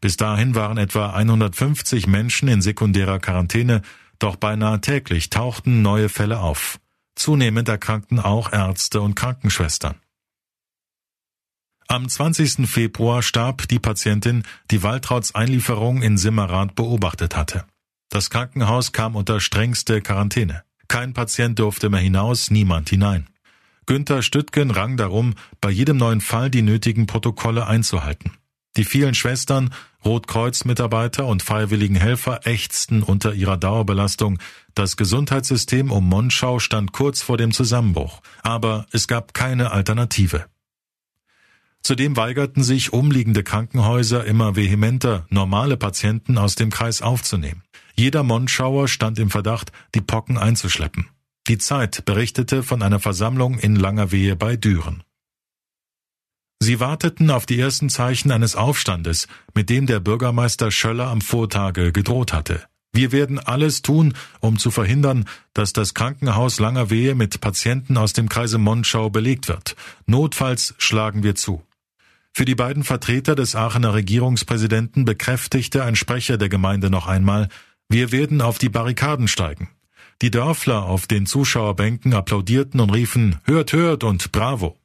Bis 0.00 0.16
dahin 0.16 0.54
waren 0.54 0.78
etwa 0.78 1.10
150 1.10 2.06
Menschen 2.06 2.48
in 2.48 2.62
sekundärer 2.62 3.20
Quarantäne, 3.20 3.82
doch 4.18 4.36
beinahe 4.36 4.80
täglich 4.80 5.30
tauchten 5.30 5.82
neue 5.82 6.08
Fälle 6.08 6.40
auf. 6.40 6.80
Zunehmend 7.14 7.68
erkrankten 7.68 8.18
auch 8.18 8.52
Ärzte 8.52 9.00
und 9.00 9.14
Krankenschwestern. 9.14 9.94
Am 11.86 12.08
20. 12.08 12.68
Februar 12.68 13.22
starb 13.22 13.68
die 13.68 13.78
Patientin, 13.78 14.44
die 14.70 14.82
Waltrauts 14.82 15.34
Einlieferung 15.34 16.02
in 16.02 16.18
Simmerath 16.18 16.74
beobachtet 16.74 17.36
hatte. 17.36 17.64
Das 18.08 18.30
Krankenhaus 18.30 18.92
kam 18.92 19.16
unter 19.16 19.40
strengste 19.40 20.00
Quarantäne. 20.00 20.64
Kein 20.90 21.12
Patient 21.12 21.56
durfte 21.56 21.88
mehr 21.88 22.00
hinaus, 22.00 22.50
niemand 22.50 22.90
hinein. 22.90 23.28
Günther 23.86 24.22
Stüttgen 24.22 24.72
rang 24.72 24.96
darum, 24.96 25.34
bei 25.60 25.70
jedem 25.70 25.98
neuen 25.98 26.20
Fall 26.20 26.50
die 26.50 26.62
nötigen 26.62 27.06
Protokolle 27.06 27.68
einzuhalten. 27.68 28.32
Die 28.76 28.84
vielen 28.84 29.14
Schwestern, 29.14 29.72
Rotkreuz-Mitarbeiter 30.04 31.26
und 31.26 31.44
freiwilligen 31.44 31.94
Helfer 31.94 32.44
ächzten 32.44 33.04
unter 33.04 33.34
ihrer 33.34 33.56
Dauerbelastung. 33.56 34.40
Das 34.74 34.96
Gesundheitssystem 34.96 35.92
um 35.92 36.08
Monschau 36.08 36.58
stand 36.58 36.90
kurz 36.90 37.22
vor 37.22 37.36
dem 37.36 37.52
Zusammenbruch, 37.52 38.20
aber 38.42 38.86
es 38.90 39.06
gab 39.06 39.32
keine 39.32 39.70
Alternative. 39.70 40.46
Zudem 41.82 42.16
weigerten 42.16 42.64
sich 42.64 42.92
umliegende 42.92 43.44
Krankenhäuser 43.44 44.24
immer 44.24 44.56
vehementer, 44.56 45.24
normale 45.30 45.76
Patienten 45.76 46.36
aus 46.36 46.56
dem 46.56 46.70
Kreis 46.70 47.00
aufzunehmen. 47.00 47.62
Jeder 48.00 48.22
Monschauer 48.22 48.88
stand 48.88 49.18
im 49.18 49.28
Verdacht, 49.28 49.72
die 49.94 50.00
Pocken 50.00 50.38
einzuschleppen. 50.38 51.08
Die 51.48 51.58
Zeit 51.58 52.06
berichtete 52.06 52.62
von 52.62 52.80
einer 52.80 52.98
Versammlung 52.98 53.58
in 53.58 53.76
Langerwehe 53.76 54.36
bei 54.36 54.56
Düren. 54.56 55.02
Sie 56.60 56.80
warteten 56.80 57.30
auf 57.30 57.44
die 57.44 57.60
ersten 57.60 57.90
Zeichen 57.90 58.30
eines 58.30 58.56
Aufstandes, 58.56 59.28
mit 59.52 59.68
dem 59.68 59.84
der 59.84 60.00
Bürgermeister 60.00 60.70
Schöller 60.70 61.08
am 61.08 61.20
Vortage 61.20 61.92
gedroht 61.92 62.32
hatte. 62.32 62.64
Wir 62.90 63.12
werden 63.12 63.38
alles 63.38 63.82
tun, 63.82 64.14
um 64.40 64.58
zu 64.58 64.70
verhindern, 64.70 65.26
dass 65.52 65.74
das 65.74 65.92
Krankenhaus 65.92 66.58
Langerwehe 66.58 67.14
mit 67.14 67.42
Patienten 67.42 67.98
aus 67.98 68.14
dem 68.14 68.30
Kreise 68.30 68.56
Monschau 68.56 69.10
belegt 69.10 69.48
wird. 69.48 69.76
Notfalls 70.06 70.74
schlagen 70.78 71.22
wir 71.22 71.34
zu. 71.34 71.62
Für 72.32 72.44
die 72.46 72.54
beiden 72.54 72.84
Vertreter 72.84 73.34
des 73.34 73.56
Aachener 73.56 73.92
Regierungspräsidenten 73.92 75.04
bekräftigte 75.04 75.84
ein 75.84 75.96
Sprecher 75.96 76.38
der 76.38 76.48
Gemeinde 76.48 76.88
noch 76.88 77.06
einmal, 77.06 77.48
wir 77.90 78.12
werden 78.12 78.40
auf 78.40 78.58
die 78.58 78.68
Barrikaden 78.68 79.26
steigen. 79.26 79.68
Die 80.22 80.30
Dörfler 80.30 80.84
auf 80.84 81.08
den 81.08 81.26
Zuschauerbänken 81.26 82.14
applaudierten 82.14 82.78
und 82.78 82.90
riefen 82.90 83.40
Hört, 83.44 83.72
hört 83.72 84.04
und 84.04 84.30
Bravo. 84.30 84.78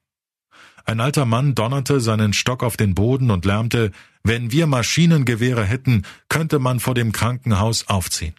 Ein 0.85 0.99
alter 0.99 1.25
Mann 1.25 1.53
donnerte 1.53 1.99
seinen 1.99 2.33
Stock 2.33 2.63
auf 2.63 2.77
den 2.77 2.95
Boden 2.95 3.29
und 3.29 3.45
lärmte 3.45 3.91
Wenn 4.23 4.51
wir 4.51 4.65
Maschinengewehre 4.65 5.63
hätten, 5.63 6.03
könnte 6.29 6.57
man 6.57 6.79
vor 6.79 6.95
dem 6.95 7.11
Krankenhaus 7.11 7.87
aufziehen. 7.87 8.33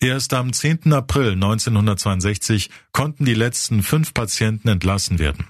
Erst 0.00 0.32
am 0.34 0.52
10. 0.52 0.92
April 0.92 1.32
1962 1.32 2.70
konnten 2.92 3.24
die 3.24 3.34
letzten 3.34 3.82
fünf 3.82 4.14
Patienten 4.14 4.68
entlassen 4.68 5.18
werden. 5.18 5.46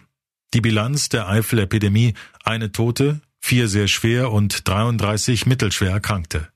Die 0.55 0.61
Bilanz 0.61 1.09
der 1.09 1.29
Eifelepidemie 1.29 2.15
eine 2.45 2.73
Tote, 2.73 3.21
vier 3.41 3.69
sehr 3.69 3.89
schwer 3.89 4.31
und 4.31 4.69
33 4.69 5.47
mittelschwer 5.47 5.91
Erkrankte. 5.91 6.52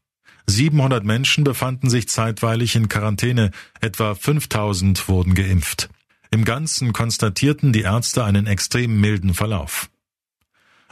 700 0.48 1.04
Menschen 1.04 1.44
befanden 1.44 1.90
sich 1.90 2.08
zeitweilig 2.08 2.76
in 2.76 2.88
Quarantäne, 2.88 3.50
etwa 3.80 4.14
5000 4.14 5.08
wurden 5.08 5.34
geimpft. 5.34 5.88
Im 6.30 6.44
Ganzen 6.44 6.92
konstatierten 6.92 7.72
die 7.72 7.82
Ärzte 7.82 8.24
einen 8.24 8.46
extrem 8.46 9.00
milden 9.00 9.34
Verlauf. 9.34 9.90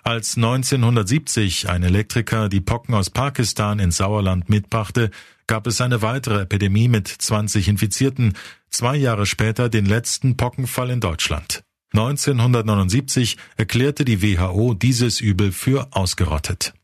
Als 0.03 0.37
1970 0.37 1.71
ein 1.71 1.83
Elektriker 1.83 2.49
die 2.49 2.61
Pocken 2.61 2.95
aus 2.95 3.09
Pakistan 3.09 3.79
ins 3.79 3.97
Sauerland 3.97 4.51
mitbrachte, 4.51 5.11
gab 5.47 5.67
es 5.67 5.81
eine 5.81 6.03
weitere 6.03 6.43
Epidemie 6.43 6.89
mit 6.89 7.09
20 7.09 7.69
Infizierten, 7.69 8.35
zwei 8.71 8.97
Jahre 8.97 9.25
später 9.25 9.69
den 9.69 9.87
letzten 9.87 10.37
Pockenfall 10.37 10.91
in 10.91 11.01
Deutschland. 11.01 11.63
1979 11.93 13.39
erklärte 13.57 14.05
die 14.05 14.21
WHO 14.21 14.75
dieses 14.75 15.21
Übel 15.21 15.53
für 15.53 15.89
ausgerottet. 15.93 16.75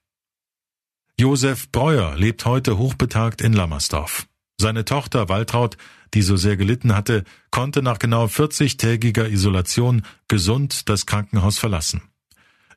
Josef 1.21 1.71
Breuer 1.71 2.17
lebt 2.17 2.47
heute 2.47 2.79
hochbetagt 2.79 3.43
in 3.43 3.53
Lammersdorf. 3.53 4.27
Seine 4.59 4.87
Tochter 4.87 5.29
Waltraud, 5.29 5.77
die 6.15 6.23
so 6.23 6.39
sehr 6.39 6.57
gelitten 6.57 6.97
hatte, 6.97 7.25
konnte 7.50 7.83
nach 7.83 7.99
genau 7.99 8.25
40-tägiger 8.25 9.29
Isolation 9.29 10.00
gesund 10.29 10.89
das 10.89 11.05
Krankenhaus 11.05 11.59
verlassen. 11.59 12.00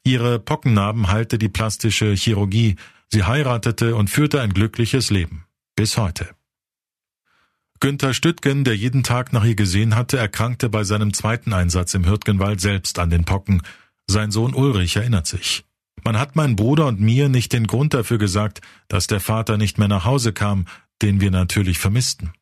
Ihre 0.04 0.40
Pockennarben 0.40 1.08
heilte 1.08 1.38
die 1.38 1.48
plastische 1.48 2.14
Chirurgie, 2.16 2.76
sie 3.08 3.24
heiratete 3.24 3.96
und 3.96 4.10
führte 4.10 4.42
ein 4.42 4.54
glückliches 4.54 5.10
Leben. 5.10 5.46
Bis 5.78 5.96
heute. 5.96 6.28
Günther 7.80 8.14
Stüttgen, 8.14 8.66
der 8.66 8.76
jeden 8.76 9.04
Tag 9.04 9.32
nach 9.32 9.46
ihr 9.46 9.56
gesehen 9.56 9.96
hatte, 9.96 10.18
erkrankte 10.18 10.68
bei 10.68 10.84
seinem 10.84 11.14
zweiten 11.14 11.54
Einsatz 11.54 11.94
im 11.94 12.06
Hürtgenwald 12.06 12.60
selbst 12.60 13.00
an 13.00 13.10
den 13.10 13.24
Pocken. 13.24 13.62
Sein 14.06 14.32
Sohn 14.32 14.54
Ulrich 14.54 14.98
erinnert 14.98 15.28
sich. 15.28 15.64
Man 16.04 16.20
hat 16.20 16.36
meinen 16.36 16.56
Bruder 16.56 16.88
und 16.88 17.00
mir 17.00 17.30
nicht 17.30 17.54
den 17.54 17.68
Grund 17.68 17.94
dafür 17.94 18.18
gesagt, 18.18 18.62
dass 18.88 19.08
der 19.08 19.20
Vater 19.20 19.58
nicht 19.58 19.78
mehr 19.78 19.88
nach 19.88 20.06
Hause 20.06 20.34
kam, 20.34 20.66
den 21.02 21.22
wir 21.22 21.32
natürlich 21.32 21.80
vermissten. 21.80 22.34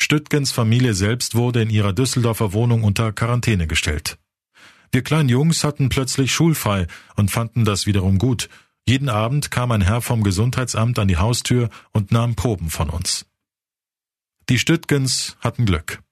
Stüttgens 0.00 0.52
Familie 0.52 0.94
selbst 0.94 1.34
wurde 1.34 1.62
in 1.62 1.70
ihrer 1.70 1.92
Düsseldorfer 1.92 2.52
Wohnung 2.52 2.82
unter 2.82 3.12
Quarantäne 3.12 3.66
gestellt. 3.66 4.18
Wir 4.92 5.02
kleinen 5.02 5.28
Jungs 5.28 5.64
hatten 5.64 5.88
plötzlich 5.88 6.32
schulfrei 6.32 6.86
und 7.16 7.30
fanden 7.30 7.64
das 7.64 7.86
wiederum 7.86 8.18
gut. 8.18 8.48
Jeden 8.86 9.08
Abend 9.08 9.50
kam 9.50 9.72
ein 9.72 9.80
Herr 9.80 10.00
vom 10.00 10.22
Gesundheitsamt 10.22 10.98
an 10.98 11.08
die 11.08 11.16
Haustür 11.16 11.68
und 11.92 12.12
nahm 12.12 12.34
Proben 12.36 12.70
von 12.70 12.90
uns. 12.90 13.26
Die 14.48 14.58
Stüttgens 14.58 15.36
hatten 15.40 15.64
Glück. 15.64 16.03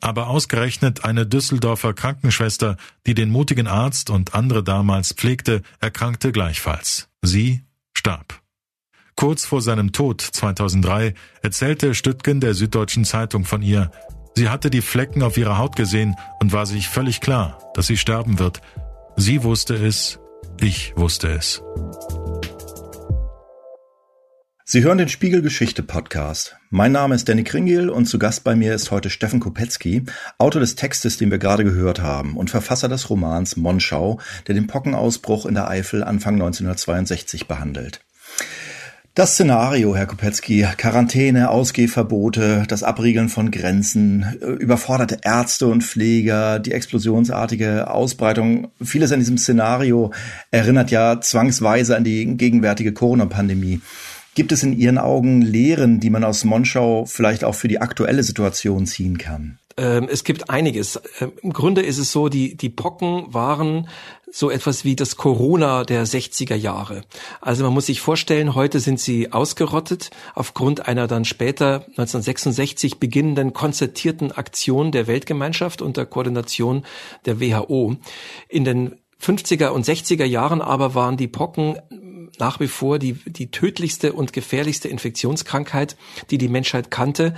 Aber 0.00 0.28
ausgerechnet 0.28 1.04
eine 1.04 1.26
Düsseldorfer 1.26 1.92
Krankenschwester, 1.92 2.76
die 3.06 3.14
den 3.14 3.30
mutigen 3.30 3.66
Arzt 3.66 4.10
und 4.10 4.34
andere 4.34 4.62
damals 4.62 5.12
pflegte, 5.12 5.62
erkrankte 5.80 6.32
gleichfalls. 6.32 7.08
Sie 7.22 7.62
starb. 7.92 8.40
Kurz 9.16 9.44
vor 9.44 9.60
seinem 9.60 9.90
Tod 9.90 10.20
2003 10.20 11.14
erzählte 11.42 11.96
Stüttgen 11.96 12.40
der 12.40 12.54
Süddeutschen 12.54 13.04
Zeitung 13.04 13.44
von 13.44 13.62
ihr, 13.62 13.90
sie 14.36 14.48
hatte 14.48 14.70
die 14.70 14.82
Flecken 14.82 15.24
auf 15.24 15.36
ihrer 15.36 15.58
Haut 15.58 15.74
gesehen 15.74 16.14
und 16.40 16.52
war 16.52 16.66
sich 16.66 16.88
völlig 16.88 17.20
klar, 17.20 17.58
dass 17.74 17.88
sie 17.88 17.96
sterben 17.96 18.38
wird. 18.38 18.60
Sie 19.16 19.42
wusste 19.42 19.74
es, 19.74 20.20
ich 20.60 20.96
wusste 20.96 21.28
es. 21.28 21.60
Sie 24.70 24.84
hören 24.84 24.98
den 24.98 25.08
Spiegel 25.08 25.40
Geschichte 25.40 25.82
Podcast. 25.82 26.58
Mein 26.68 26.92
Name 26.92 27.14
ist 27.14 27.26
Danny 27.26 27.42
Kringel 27.42 27.88
und 27.88 28.04
zu 28.04 28.18
Gast 28.18 28.44
bei 28.44 28.54
mir 28.54 28.74
ist 28.74 28.90
heute 28.90 29.08
Steffen 29.08 29.40
Kopetzky, 29.40 30.04
Autor 30.36 30.60
des 30.60 30.74
Textes, 30.74 31.16
den 31.16 31.30
wir 31.30 31.38
gerade 31.38 31.64
gehört 31.64 32.02
haben 32.02 32.36
und 32.36 32.50
Verfasser 32.50 32.90
des 32.90 33.08
Romans 33.08 33.56
Monschau, 33.56 34.20
der 34.46 34.54
den 34.54 34.66
Pockenausbruch 34.66 35.46
in 35.46 35.54
der 35.54 35.70
Eifel 35.70 36.04
Anfang 36.04 36.34
1962 36.34 37.48
behandelt. 37.48 38.02
Das 39.14 39.32
Szenario, 39.32 39.96
Herr 39.96 40.06
Kopetzky, 40.06 40.64
Quarantäne, 40.76 41.50
Ausgehverbote, 41.50 42.64
das 42.68 42.82
Abriegeln 42.82 43.30
von 43.30 43.50
Grenzen, 43.50 44.38
äh, 44.42 44.44
überforderte 44.44 45.20
Ärzte 45.22 45.66
und 45.66 45.82
Pfleger, 45.82 46.58
die 46.58 46.72
explosionsartige 46.72 47.90
Ausbreitung, 47.90 48.68
vieles 48.82 49.12
an 49.12 49.18
diesem 49.18 49.38
Szenario 49.38 50.12
erinnert 50.50 50.90
ja 50.90 51.22
zwangsweise 51.22 51.96
an 51.96 52.04
die 52.04 52.36
gegenwärtige 52.36 52.92
Corona-Pandemie. 52.92 53.80
Gibt 54.38 54.52
es 54.52 54.62
in 54.62 54.78
Ihren 54.78 54.98
Augen 54.98 55.42
Lehren, 55.42 55.98
die 55.98 56.10
man 56.10 56.22
aus 56.22 56.44
Monschau 56.44 57.06
vielleicht 57.06 57.42
auch 57.42 57.56
für 57.56 57.66
die 57.66 57.80
aktuelle 57.80 58.22
Situation 58.22 58.86
ziehen 58.86 59.18
kann? 59.18 59.58
Ähm, 59.76 60.06
es 60.08 60.22
gibt 60.22 60.48
einiges. 60.48 61.00
Ähm, 61.18 61.32
Im 61.42 61.52
Grunde 61.52 61.82
ist 61.82 61.98
es 61.98 62.12
so, 62.12 62.28
die, 62.28 62.56
die 62.56 62.68
Pocken 62.68 63.34
waren 63.34 63.88
so 64.30 64.48
etwas 64.48 64.84
wie 64.84 64.94
das 64.94 65.16
Corona 65.16 65.82
der 65.82 66.06
60er 66.06 66.54
Jahre. 66.54 67.02
Also 67.40 67.64
man 67.64 67.74
muss 67.74 67.86
sich 67.86 68.00
vorstellen, 68.00 68.54
heute 68.54 68.78
sind 68.78 69.00
sie 69.00 69.32
ausgerottet 69.32 70.10
aufgrund 70.36 70.86
einer 70.86 71.08
dann 71.08 71.24
später 71.24 71.86
1966 71.96 73.00
beginnenden 73.00 73.54
konzertierten 73.54 74.30
Aktion 74.30 74.92
der 74.92 75.08
Weltgemeinschaft 75.08 75.82
unter 75.82 76.06
Koordination 76.06 76.84
der 77.26 77.40
WHO. 77.40 77.96
In 78.48 78.64
den 78.64 78.94
50er 79.20 79.70
und 79.70 79.84
60er 79.84 80.24
Jahren 80.24 80.60
aber 80.60 80.94
waren 80.94 81.16
die 81.16 81.26
Pocken 81.26 81.76
nach 82.38 82.60
wie 82.60 82.68
vor 82.68 82.98
die, 82.98 83.14
die 83.14 83.50
tödlichste 83.50 84.12
und 84.12 84.32
gefährlichste 84.32 84.88
Infektionskrankheit, 84.88 85.96
die 86.30 86.38
die 86.38 86.48
Menschheit 86.48 86.90
kannte. 86.90 87.34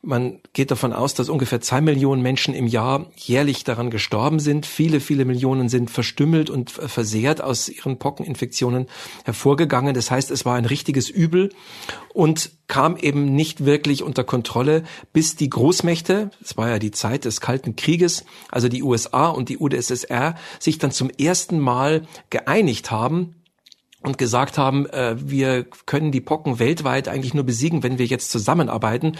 Man 0.00 0.38
geht 0.52 0.70
davon 0.70 0.92
aus, 0.92 1.14
dass 1.14 1.28
ungefähr 1.28 1.60
zwei 1.60 1.80
Millionen 1.80 2.22
Menschen 2.22 2.54
im 2.54 2.68
Jahr 2.68 3.06
jährlich 3.16 3.64
daran 3.64 3.90
gestorben 3.90 4.38
sind. 4.38 4.64
Viele, 4.64 5.00
viele 5.00 5.24
Millionen 5.24 5.68
sind 5.68 5.90
verstümmelt 5.90 6.50
und 6.50 6.70
versehrt 6.70 7.40
aus 7.40 7.68
ihren 7.68 7.98
Pockeninfektionen 7.98 8.86
hervorgegangen. 9.24 9.94
Das 9.94 10.12
heißt, 10.12 10.30
es 10.30 10.44
war 10.44 10.54
ein 10.54 10.66
richtiges 10.66 11.10
Übel 11.10 11.50
und 12.14 12.52
kam 12.68 12.96
eben 12.96 13.34
nicht 13.34 13.64
wirklich 13.64 14.04
unter 14.04 14.22
Kontrolle, 14.22 14.84
bis 15.12 15.34
die 15.34 15.50
Großmächte, 15.50 16.30
es 16.40 16.56
war 16.56 16.68
ja 16.68 16.78
die 16.78 16.92
Zeit 16.92 17.24
des 17.24 17.40
Kalten 17.40 17.74
Krieges, 17.74 18.24
also 18.50 18.68
die 18.68 18.84
USA 18.84 19.28
und 19.28 19.48
die 19.48 19.58
UdSSR, 19.58 20.36
sich 20.60 20.78
dann 20.78 20.92
zum 20.92 21.10
ersten 21.10 21.58
Mal 21.58 22.06
geeinigt 22.30 22.92
haben, 22.92 23.34
und 24.02 24.18
gesagt 24.18 24.58
haben, 24.58 24.86
äh, 24.86 25.16
wir 25.18 25.64
können 25.86 26.12
die 26.12 26.20
Pocken 26.20 26.58
weltweit 26.58 27.08
eigentlich 27.08 27.34
nur 27.34 27.44
besiegen, 27.44 27.82
wenn 27.82 27.98
wir 27.98 28.06
jetzt 28.06 28.30
zusammenarbeiten. 28.30 29.16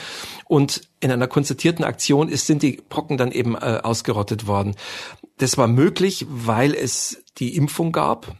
Und 0.47 0.83
in 1.01 1.11
einer 1.11 1.27
konzertierten 1.27 1.85
Aktion 1.85 2.29
ist, 2.29 2.47
sind 2.47 2.63
die 2.63 2.81
Pocken 2.89 3.17
dann 3.17 3.33
eben 3.33 3.55
äh, 3.55 3.81
ausgerottet 3.83 4.47
worden. 4.47 4.77
Das 5.39 5.59
war 5.59 5.69
möglich, 5.69 6.27
weil 6.29 6.75
es 6.75 7.25
die 7.39 7.57
Impfung 7.57 7.93
gab. 7.93 8.37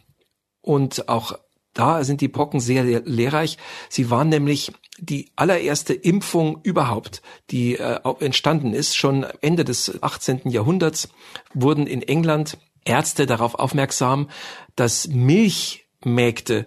Und 0.61 1.09
auch 1.09 1.37
da 1.73 2.03
sind 2.03 2.21
die 2.21 2.27
Pocken 2.27 2.59
sehr 2.59 2.83
lehrreich. 2.83 3.57
Sie 3.89 4.09
waren 4.09 4.29
nämlich 4.29 4.71
die 4.97 5.31
allererste 5.35 5.93
Impfung 5.93 6.59
überhaupt, 6.63 7.21
die 7.51 7.75
äh, 7.75 7.99
entstanden 8.19 8.73
ist. 8.73 8.97
Schon 8.97 9.25
Ende 9.41 9.63
des 9.63 10.01
18. 10.01 10.41
Jahrhunderts 10.49 11.09
wurden 11.53 11.87
in 11.87 12.01
England 12.01 12.57
Ärzte 12.85 13.25
darauf 13.25 13.55
aufmerksam, 13.55 14.29
dass 14.75 15.07
Milch 15.07 15.85
Mägde 16.05 16.65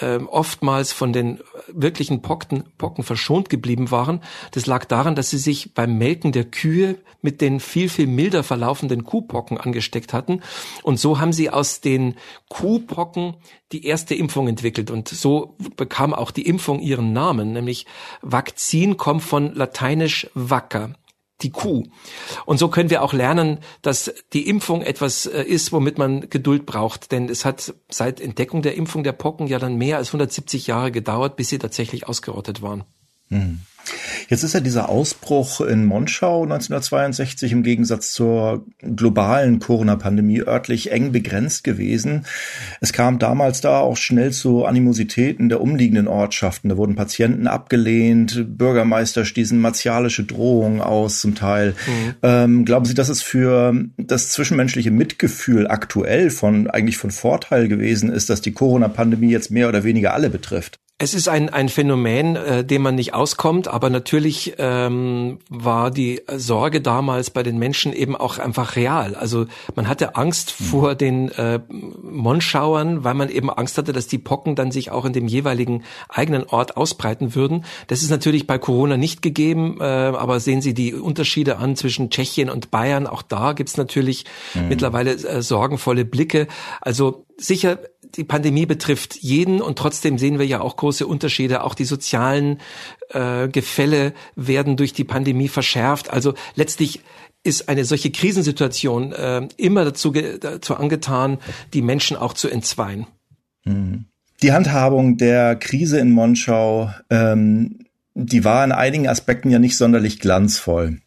äh, 0.00 0.16
oftmals 0.16 0.92
von 0.92 1.12
den 1.12 1.40
wirklichen 1.68 2.22
Pocken, 2.22 2.64
Pocken 2.78 3.04
verschont 3.04 3.48
geblieben 3.48 3.90
waren. 3.90 4.20
Das 4.50 4.66
lag 4.66 4.84
daran, 4.84 5.14
dass 5.14 5.30
sie 5.30 5.38
sich 5.38 5.74
beim 5.74 5.96
Melken 5.96 6.32
der 6.32 6.44
Kühe 6.44 6.96
mit 7.22 7.40
den 7.40 7.60
viel, 7.60 7.88
viel 7.88 8.06
milder 8.06 8.42
verlaufenden 8.42 9.04
Kuhpocken 9.04 9.58
angesteckt 9.58 10.12
hatten. 10.12 10.40
Und 10.82 10.98
so 10.98 11.20
haben 11.20 11.32
sie 11.32 11.50
aus 11.50 11.80
den 11.80 12.16
Kuhpocken 12.48 13.36
die 13.72 13.86
erste 13.86 14.14
Impfung 14.14 14.48
entwickelt. 14.48 14.90
Und 14.90 15.08
so 15.08 15.56
bekam 15.76 16.12
auch 16.12 16.30
die 16.30 16.46
Impfung 16.46 16.80
ihren 16.80 17.12
Namen, 17.12 17.52
nämlich 17.52 17.86
Vakzin 18.22 18.96
kommt 18.96 19.22
von 19.22 19.54
lateinisch 19.54 20.28
Wacker 20.34 20.94
die 21.44 21.50
Kuh. 21.50 21.84
Und 22.46 22.58
so 22.58 22.68
können 22.68 22.90
wir 22.90 23.02
auch 23.02 23.12
lernen, 23.12 23.58
dass 23.82 24.12
die 24.32 24.48
Impfung 24.48 24.82
etwas 24.82 25.26
äh, 25.26 25.42
ist, 25.42 25.72
womit 25.72 25.98
man 25.98 26.28
Geduld 26.30 26.66
braucht. 26.66 27.12
Denn 27.12 27.28
es 27.28 27.44
hat 27.44 27.74
seit 27.90 28.20
Entdeckung 28.20 28.62
der 28.62 28.74
Impfung 28.74 29.04
der 29.04 29.12
Pocken 29.12 29.46
ja 29.46 29.58
dann 29.58 29.76
mehr 29.76 29.98
als 29.98 30.08
170 30.08 30.66
Jahre 30.66 30.90
gedauert, 30.90 31.36
bis 31.36 31.50
sie 31.50 31.58
tatsächlich 31.58 32.08
ausgerottet 32.08 32.62
waren. 32.62 32.84
Hm. 33.28 33.60
Jetzt 34.28 34.42
ist 34.42 34.54
ja 34.54 34.60
dieser 34.60 34.88
Ausbruch 34.88 35.60
in 35.60 35.84
Monschau 35.84 36.42
1962 36.44 37.52
im 37.52 37.62
Gegensatz 37.62 38.12
zur 38.12 38.64
globalen 38.80 39.58
Corona-Pandemie 39.58 40.42
örtlich 40.42 40.92
eng 40.92 41.12
begrenzt 41.12 41.64
gewesen. 41.64 42.24
Es 42.80 42.92
kam 42.92 43.18
damals 43.18 43.60
da 43.60 43.80
auch 43.80 43.96
schnell 43.96 44.32
zu 44.32 44.64
Animositäten 44.64 45.48
der 45.48 45.60
umliegenden 45.60 46.08
Ortschaften. 46.08 46.68
Da 46.68 46.76
wurden 46.76 46.94
Patienten 46.94 47.46
abgelehnt, 47.46 48.58
Bürgermeister 48.58 49.24
stießen 49.24 49.58
martialische 49.58 50.24
Drohungen 50.24 50.80
aus 50.80 51.20
zum 51.20 51.34
Teil. 51.34 51.74
Mhm. 51.86 52.14
Ähm, 52.22 52.64
glauben 52.64 52.84
Sie, 52.86 52.94
dass 52.94 53.08
es 53.08 53.22
für 53.22 53.74
das 53.96 54.30
zwischenmenschliche 54.30 54.90
Mitgefühl 54.90 55.66
aktuell 55.68 56.30
von 56.30 56.68
eigentlich 56.68 56.96
von 56.96 57.10
Vorteil 57.10 57.68
gewesen 57.68 58.10
ist, 58.10 58.30
dass 58.30 58.40
die 58.40 58.52
Corona-Pandemie 58.52 59.30
jetzt 59.30 59.50
mehr 59.50 59.68
oder 59.68 59.84
weniger 59.84 60.14
alle 60.14 60.30
betrifft? 60.30 60.78
Es 60.96 61.12
ist 61.12 61.26
ein, 61.28 61.48
ein 61.48 61.68
Phänomen, 61.68 62.36
äh, 62.36 62.64
dem 62.64 62.82
man 62.82 62.94
nicht 62.94 63.14
auskommt, 63.14 63.66
aber 63.66 63.90
natürlich 63.90 64.54
ähm, 64.58 65.40
war 65.48 65.90
die 65.90 66.22
Sorge 66.36 66.80
damals 66.80 67.30
bei 67.30 67.42
den 67.42 67.58
Menschen 67.58 67.92
eben 67.92 68.14
auch 68.14 68.38
einfach 68.38 68.76
real. 68.76 69.16
Also 69.16 69.46
man 69.74 69.88
hatte 69.88 70.14
Angst 70.14 70.54
mhm. 70.56 70.64
vor 70.64 70.94
den 70.94 71.30
äh, 71.30 71.58
Monschauern, 71.68 73.02
weil 73.02 73.14
man 73.14 73.28
eben 73.28 73.50
Angst 73.50 73.76
hatte, 73.76 73.92
dass 73.92 74.06
die 74.06 74.18
Pocken 74.18 74.54
dann 74.54 74.70
sich 74.70 74.92
auch 74.92 75.04
in 75.04 75.12
dem 75.12 75.26
jeweiligen 75.26 75.82
eigenen 76.08 76.44
Ort 76.44 76.76
ausbreiten 76.76 77.34
würden. 77.34 77.64
Das 77.88 78.02
ist 78.02 78.10
natürlich 78.10 78.46
bei 78.46 78.58
Corona 78.58 78.96
nicht 78.96 79.20
gegeben, 79.20 79.78
äh, 79.80 79.84
aber 79.84 80.38
sehen 80.38 80.62
Sie 80.62 80.74
die 80.74 80.94
Unterschiede 80.94 81.58
an 81.58 81.74
zwischen 81.74 82.10
Tschechien 82.10 82.48
und 82.48 82.70
Bayern. 82.70 83.08
Auch 83.08 83.22
da 83.22 83.52
gibt's 83.52 83.76
natürlich 83.76 84.26
mhm. 84.54 84.68
mittlerweile 84.68 85.14
äh, 85.14 85.42
sorgenvolle 85.42 86.04
Blicke. 86.04 86.46
Also 86.80 87.26
sicher 87.36 87.80
die 88.16 88.24
Pandemie 88.24 88.66
betrifft 88.66 89.16
jeden 89.16 89.60
und 89.60 89.78
trotzdem 89.78 90.18
sehen 90.18 90.38
wir 90.38 90.46
ja 90.46 90.60
auch 90.60 90.76
große 90.76 91.06
Unterschiede. 91.06 91.62
Auch 91.64 91.74
die 91.74 91.84
sozialen 91.84 92.60
äh, 93.10 93.48
Gefälle 93.48 94.12
werden 94.36 94.76
durch 94.76 94.92
die 94.92 95.04
Pandemie 95.04 95.48
verschärft. 95.48 96.10
Also 96.10 96.34
letztlich 96.54 97.00
ist 97.42 97.68
eine 97.68 97.84
solche 97.84 98.10
Krisensituation 98.10 99.12
äh, 99.12 99.46
immer 99.56 99.84
dazu, 99.84 100.12
dazu 100.12 100.76
angetan, 100.76 101.38
die 101.74 101.82
Menschen 101.82 102.16
auch 102.16 102.32
zu 102.32 102.48
entzweien. 102.48 103.06
Mhm. 103.64 104.06
Die 104.42 104.52
Handhabung 104.52 105.16
der 105.16 105.56
Krise 105.56 105.98
in 105.98 106.10
Monschau, 106.10 106.90
ähm, 107.10 107.86
die 108.14 108.44
war 108.44 108.64
in 108.64 108.72
einigen 108.72 109.08
Aspekten 109.08 109.50
ja 109.50 109.58
nicht 109.58 109.76
sonderlich 109.76 110.18
glanzvoll. 110.20 111.00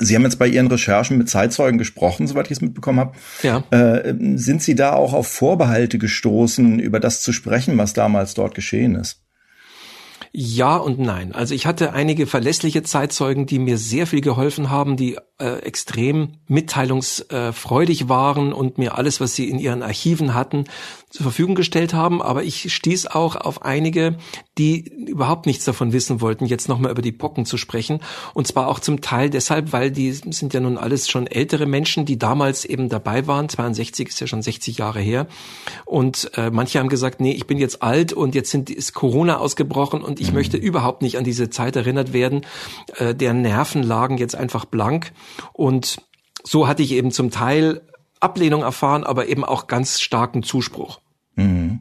Sie 0.00 0.14
haben 0.14 0.22
jetzt 0.22 0.38
bei 0.38 0.46
Ihren 0.46 0.66
Recherchen 0.66 1.18
mit 1.18 1.28
Zeitzeugen 1.28 1.78
gesprochen, 1.78 2.26
soweit 2.26 2.46
ich 2.46 2.52
es 2.52 2.60
mitbekommen 2.60 3.00
habe. 3.00 3.12
Ja. 3.42 3.64
Äh, 3.70 4.14
sind 4.36 4.62
Sie 4.62 4.74
da 4.74 4.92
auch 4.92 5.12
auf 5.12 5.28
Vorbehalte 5.28 5.98
gestoßen, 5.98 6.78
über 6.78 7.00
das 7.00 7.22
zu 7.22 7.32
sprechen, 7.32 7.76
was 7.78 7.92
damals 7.92 8.34
dort 8.34 8.54
geschehen 8.54 8.94
ist? 8.94 9.22
Ja 10.38 10.76
und 10.76 10.98
nein. 10.98 11.32
Also 11.32 11.54
ich 11.54 11.64
hatte 11.66 11.94
einige 11.94 12.26
verlässliche 12.26 12.82
Zeitzeugen, 12.82 13.46
die 13.46 13.58
mir 13.58 13.78
sehr 13.78 14.06
viel 14.06 14.20
geholfen 14.20 14.68
haben, 14.68 14.96
die 14.96 15.16
äh, 15.38 15.58
extrem 15.58 16.34
mitteilungsfreudig 16.48 18.08
waren 18.08 18.54
und 18.54 18.78
mir 18.78 18.96
alles, 18.96 19.20
was 19.20 19.34
sie 19.34 19.50
in 19.50 19.58
ihren 19.58 19.82
Archiven 19.82 20.32
hatten, 20.32 20.64
zur 21.10 21.24
Verfügung 21.24 21.54
gestellt 21.54 21.92
haben. 21.92 22.22
Aber 22.22 22.42
ich 22.42 22.72
stieß 22.74 23.08
auch 23.08 23.36
auf 23.36 23.62
einige, 23.62 24.16
die 24.56 24.88
überhaupt 25.06 25.44
nichts 25.44 25.66
davon 25.66 25.92
wissen 25.92 26.22
wollten, 26.22 26.46
jetzt 26.46 26.68
nochmal 26.68 26.90
über 26.90 27.02
die 27.02 27.12
Pocken 27.12 27.44
zu 27.44 27.58
sprechen. 27.58 28.00
Und 28.32 28.46
zwar 28.46 28.68
auch 28.68 28.80
zum 28.80 29.02
Teil 29.02 29.28
deshalb, 29.28 29.72
weil 29.72 29.90
die 29.90 30.10
sind 30.12 30.54
ja 30.54 30.60
nun 30.60 30.78
alles 30.78 31.08
schon 31.10 31.26
ältere 31.26 31.66
Menschen, 31.66 32.06
die 32.06 32.18
damals 32.18 32.64
eben 32.64 32.88
dabei 32.88 33.26
waren. 33.26 33.50
62 33.50 34.08
ist 34.08 34.20
ja 34.20 34.26
schon 34.26 34.40
60 34.40 34.78
Jahre 34.78 35.00
her. 35.00 35.26
Und 35.84 36.30
äh, 36.36 36.50
manche 36.50 36.78
haben 36.78 36.88
gesagt, 36.88 37.20
nee, 37.20 37.32
ich 37.32 37.46
bin 37.46 37.58
jetzt 37.58 37.82
alt 37.82 38.14
und 38.14 38.34
jetzt 38.34 38.50
sind, 38.50 38.70
ist 38.70 38.94
Corona 38.94 39.36
ausgebrochen 39.36 40.02
und 40.02 40.18
ich 40.18 40.28
mhm. 40.28 40.36
möchte 40.36 40.56
überhaupt 40.56 41.02
nicht 41.02 41.18
an 41.18 41.24
diese 41.24 41.50
Zeit 41.50 41.76
erinnert 41.76 42.14
werden. 42.14 42.46
Äh, 42.96 43.14
deren 43.14 43.42
Nerven 43.42 43.82
lagen 43.82 44.16
jetzt 44.16 44.34
einfach 44.34 44.64
blank. 44.64 45.12
Und 45.52 45.98
so 46.44 46.68
hatte 46.68 46.82
ich 46.82 46.92
eben 46.92 47.10
zum 47.10 47.30
Teil 47.30 47.82
Ablehnung 48.20 48.62
erfahren, 48.62 49.04
aber 49.04 49.28
eben 49.28 49.44
auch 49.44 49.66
ganz 49.66 50.00
starken 50.00 50.42
Zuspruch. 50.42 51.00
Mhm. 51.36 51.80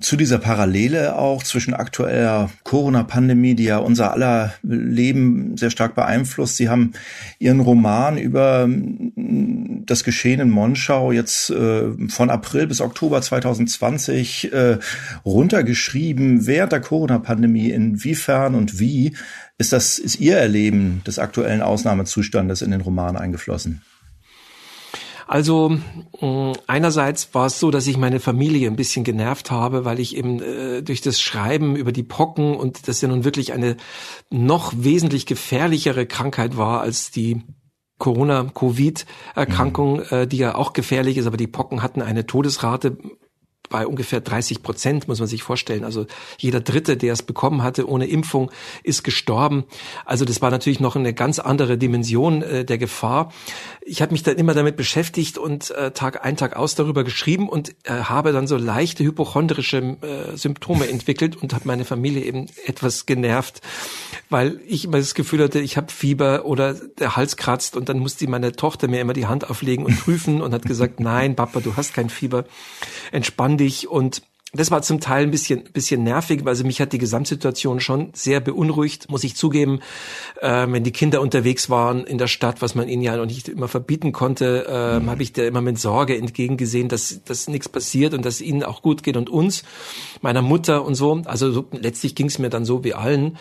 Zu 0.00 0.16
dieser 0.16 0.38
Parallele 0.38 1.16
auch 1.16 1.42
zwischen 1.42 1.74
aktueller 1.74 2.50
Corona-Pandemie, 2.64 3.54
die 3.54 3.64
ja 3.64 3.76
unser 3.76 4.12
aller 4.12 4.54
Leben 4.62 5.56
sehr 5.58 5.70
stark 5.70 5.94
beeinflusst. 5.94 6.56
Sie 6.56 6.70
haben 6.70 6.92
Ihren 7.38 7.60
Roman 7.60 8.16
über 8.16 8.66
mm, 8.66 9.84
das 9.84 10.02
Geschehen 10.02 10.40
in 10.40 10.48
Monschau 10.48 11.12
jetzt 11.12 11.50
äh, 11.50 12.08
von 12.08 12.30
April 12.30 12.66
bis 12.66 12.80
Oktober 12.80 13.20
2020 13.20 14.50
äh, 14.52 14.78
runtergeschrieben 15.26 16.46
während 16.46 16.72
der 16.72 16.80
Corona-Pandemie. 16.80 17.70
Inwiefern 17.70 18.54
und 18.54 18.80
wie 18.80 19.14
ist 19.58 19.74
das, 19.74 19.98
ist 19.98 20.20
Ihr 20.20 20.38
Erleben 20.38 21.02
des 21.06 21.18
aktuellen 21.18 21.60
Ausnahmezustandes 21.60 22.62
in 22.62 22.70
den 22.70 22.80
Roman 22.80 23.18
eingeflossen? 23.18 23.82
Also 25.30 25.78
einerseits 26.66 27.32
war 27.36 27.46
es 27.46 27.60
so, 27.60 27.70
dass 27.70 27.86
ich 27.86 27.96
meine 27.96 28.18
Familie 28.18 28.68
ein 28.68 28.74
bisschen 28.74 29.04
genervt 29.04 29.52
habe, 29.52 29.84
weil 29.84 30.00
ich 30.00 30.16
eben 30.16 30.42
äh, 30.42 30.82
durch 30.82 31.02
das 31.02 31.20
Schreiben 31.20 31.76
über 31.76 31.92
die 31.92 32.02
Pocken 32.02 32.56
und 32.56 32.88
das 32.88 33.00
ja 33.00 33.06
nun 33.06 33.22
wirklich 33.22 33.52
eine 33.52 33.76
noch 34.28 34.72
wesentlich 34.76 35.26
gefährlichere 35.26 36.06
Krankheit 36.06 36.56
war 36.56 36.80
als 36.80 37.12
die 37.12 37.42
Corona-Covid-Erkrankung, 37.98 39.98
mhm. 39.98 40.04
äh, 40.10 40.26
die 40.26 40.38
ja 40.38 40.56
auch 40.56 40.72
gefährlich 40.72 41.16
ist, 41.16 41.28
aber 41.28 41.36
die 41.36 41.46
Pocken 41.46 41.80
hatten 41.80 42.02
eine 42.02 42.26
Todesrate 42.26 42.98
bei 43.70 43.86
ungefähr 43.86 44.20
30 44.20 44.62
Prozent, 44.62 45.08
muss 45.08 45.20
man 45.20 45.28
sich 45.28 45.42
vorstellen. 45.42 45.84
Also 45.84 46.06
jeder 46.38 46.60
Dritte, 46.60 46.96
der 46.96 47.14
es 47.14 47.22
bekommen 47.22 47.62
hatte 47.62 47.88
ohne 47.88 48.06
Impfung, 48.06 48.50
ist 48.82 49.04
gestorben. 49.04 49.64
Also 50.04 50.26
das 50.26 50.42
war 50.42 50.50
natürlich 50.50 50.80
noch 50.80 50.96
eine 50.96 51.14
ganz 51.14 51.38
andere 51.38 51.78
Dimension 51.78 52.42
äh, 52.42 52.64
der 52.64 52.76
Gefahr. 52.76 53.32
Ich 53.80 54.02
habe 54.02 54.12
mich 54.12 54.22
dann 54.22 54.36
immer 54.36 54.52
damit 54.54 54.76
beschäftigt 54.76 55.38
und 55.38 55.70
äh, 55.70 55.92
Tag 55.92 56.24
ein, 56.24 56.36
Tag 56.36 56.56
aus 56.56 56.74
darüber 56.74 57.04
geschrieben 57.04 57.48
und 57.48 57.70
äh, 57.84 57.92
habe 57.92 58.32
dann 58.32 58.46
so 58.46 58.56
leichte 58.56 59.04
hypochondrische 59.04 59.78
äh, 59.78 60.36
Symptome 60.36 60.88
entwickelt 60.88 61.36
und 61.36 61.54
habe 61.54 61.66
meine 61.66 61.84
Familie 61.84 62.24
eben 62.24 62.46
etwas 62.66 63.06
genervt, 63.06 63.60
weil 64.28 64.60
ich 64.66 64.84
immer 64.84 64.98
das 64.98 65.14
Gefühl 65.14 65.44
hatte, 65.44 65.60
ich 65.60 65.76
habe 65.76 65.92
Fieber 65.92 66.44
oder 66.44 66.74
der 66.74 67.16
Hals 67.16 67.36
kratzt 67.36 67.76
und 67.76 67.88
dann 67.88 68.00
musste 68.00 68.28
meine 68.28 68.52
Tochter 68.52 68.88
mir 68.88 69.00
immer 69.00 69.12
die 69.12 69.26
Hand 69.26 69.48
auflegen 69.48 69.84
und 69.84 69.98
prüfen 70.00 70.42
und 70.42 70.52
hat 70.52 70.64
gesagt, 70.64 70.98
nein, 71.00 71.36
Papa, 71.36 71.60
du 71.60 71.76
hast 71.76 71.94
kein 71.94 72.10
Fieber, 72.10 72.44
entspann 73.12 73.59
dich 73.60 73.88
und 73.88 74.22
das 74.52 74.72
war 74.72 74.82
zum 74.82 74.98
Teil 74.98 75.24
ein 75.24 75.30
bisschen, 75.30 75.62
bisschen 75.72 76.02
nervig, 76.02 76.44
also 76.44 76.64
mich 76.64 76.80
hat 76.80 76.92
die 76.92 76.98
Gesamtsituation 76.98 77.78
schon 77.78 78.10
sehr 78.14 78.40
beunruhigt, 78.40 79.08
muss 79.08 79.22
ich 79.22 79.36
zugeben. 79.36 79.80
Äh, 80.40 80.66
wenn 80.68 80.82
die 80.82 80.90
Kinder 80.90 81.20
unterwegs 81.20 81.70
waren 81.70 82.04
in 82.04 82.18
der 82.18 82.26
Stadt, 82.26 82.60
was 82.60 82.74
man 82.74 82.88
ihnen 82.88 83.02
ja 83.02 83.16
noch 83.16 83.26
nicht 83.26 83.48
immer 83.48 83.68
verbieten 83.68 84.10
konnte, 84.10 84.66
äh, 84.68 84.98
mhm. 84.98 85.10
habe 85.10 85.22
ich 85.22 85.32
da 85.32 85.44
immer 85.44 85.60
mit 85.60 85.78
Sorge 85.78 86.16
entgegengesehen, 86.16 86.88
dass, 86.88 87.22
dass 87.24 87.46
nichts 87.46 87.68
passiert 87.68 88.12
und 88.12 88.24
dass 88.24 88.40
ihnen 88.40 88.64
auch 88.64 88.82
gut 88.82 89.04
geht 89.04 89.16
und 89.16 89.30
uns, 89.30 89.62
meiner 90.20 90.42
Mutter 90.42 90.84
und 90.84 90.96
so. 90.96 91.22
Also 91.26 91.52
so, 91.52 91.66
letztlich 91.70 92.16
ging 92.16 92.26
es 92.26 92.40
mir 92.40 92.50
dann 92.50 92.64
so 92.64 92.82
wie 92.82 92.94
allen. 92.94 93.38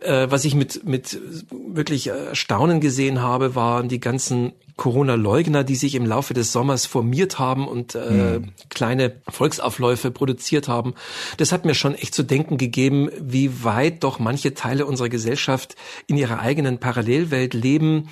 Äh, 0.00 0.30
was 0.30 0.44
ich 0.44 0.54
mit, 0.54 0.86
mit 0.86 1.20
wirklich 1.50 2.08
Erstaunen 2.08 2.80
gesehen 2.80 3.22
habe, 3.22 3.54
waren 3.54 3.88
die 3.88 4.00
ganzen 4.00 4.52
Corona-Leugner, 4.76 5.64
die 5.64 5.74
sich 5.74 5.94
im 5.94 6.06
Laufe 6.06 6.32
des 6.32 6.52
Sommers 6.52 6.86
formiert 6.86 7.38
haben 7.38 7.68
und 7.68 7.94
äh, 7.94 8.38
mhm. 8.38 8.52
kleine 8.70 9.20
Volksaufläufe 9.28 10.10
produziert 10.10 10.68
haben. 10.68 10.94
Das 11.36 11.52
hat 11.52 11.64
mir 11.64 11.74
schon 11.74 11.94
echt 11.94 12.14
zu 12.14 12.22
denken 12.22 12.56
gegeben, 12.56 13.10
wie 13.20 13.64
weit 13.64 14.04
doch 14.04 14.18
manche 14.18 14.54
Teile 14.54 14.86
unserer 14.86 15.08
Gesellschaft 15.08 15.76
in 16.06 16.16
ihrer 16.16 16.38
eigenen 16.38 16.78
Parallelwelt 16.78 17.52
leben, 17.52 18.08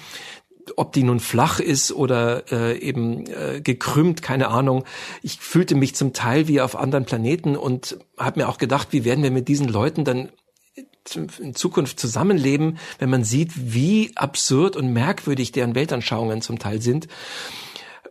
ob 0.76 0.92
die 0.92 1.04
nun 1.04 1.20
flach 1.20 1.60
ist 1.60 1.92
oder 1.92 2.52
äh, 2.52 2.78
eben 2.78 3.26
äh, 3.26 3.60
gekrümmt, 3.62 4.20
keine 4.20 4.48
Ahnung. 4.48 4.84
Ich 5.22 5.38
fühlte 5.38 5.74
mich 5.74 5.94
zum 5.94 6.12
Teil 6.12 6.48
wie 6.48 6.60
auf 6.60 6.76
anderen 6.76 7.06
Planeten 7.06 7.56
und 7.56 7.98
habe 8.18 8.40
mir 8.40 8.48
auch 8.48 8.58
gedacht, 8.58 8.88
wie 8.90 9.06
werden 9.06 9.24
wir 9.24 9.30
mit 9.30 9.48
diesen 9.48 9.68
Leuten 9.68 10.04
dann 10.04 10.28
in 11.16 11.54
Zukunft 11.54 12.00
zusammenleben, 12.00 12.78
wenn 12.98 13.10
man 13.10 13.24
sieht, 13.24 13.52
wie 13.54 14.12
absurd 14.16 14.76
und 14.76 14.92
merkwürdig 14.92 15.52
deren 15.52 15.74
Weltanschauungen 15.74 16.42
zum 16.42 16.58
Teil 16.58 16.80
sind. 16.82 17.08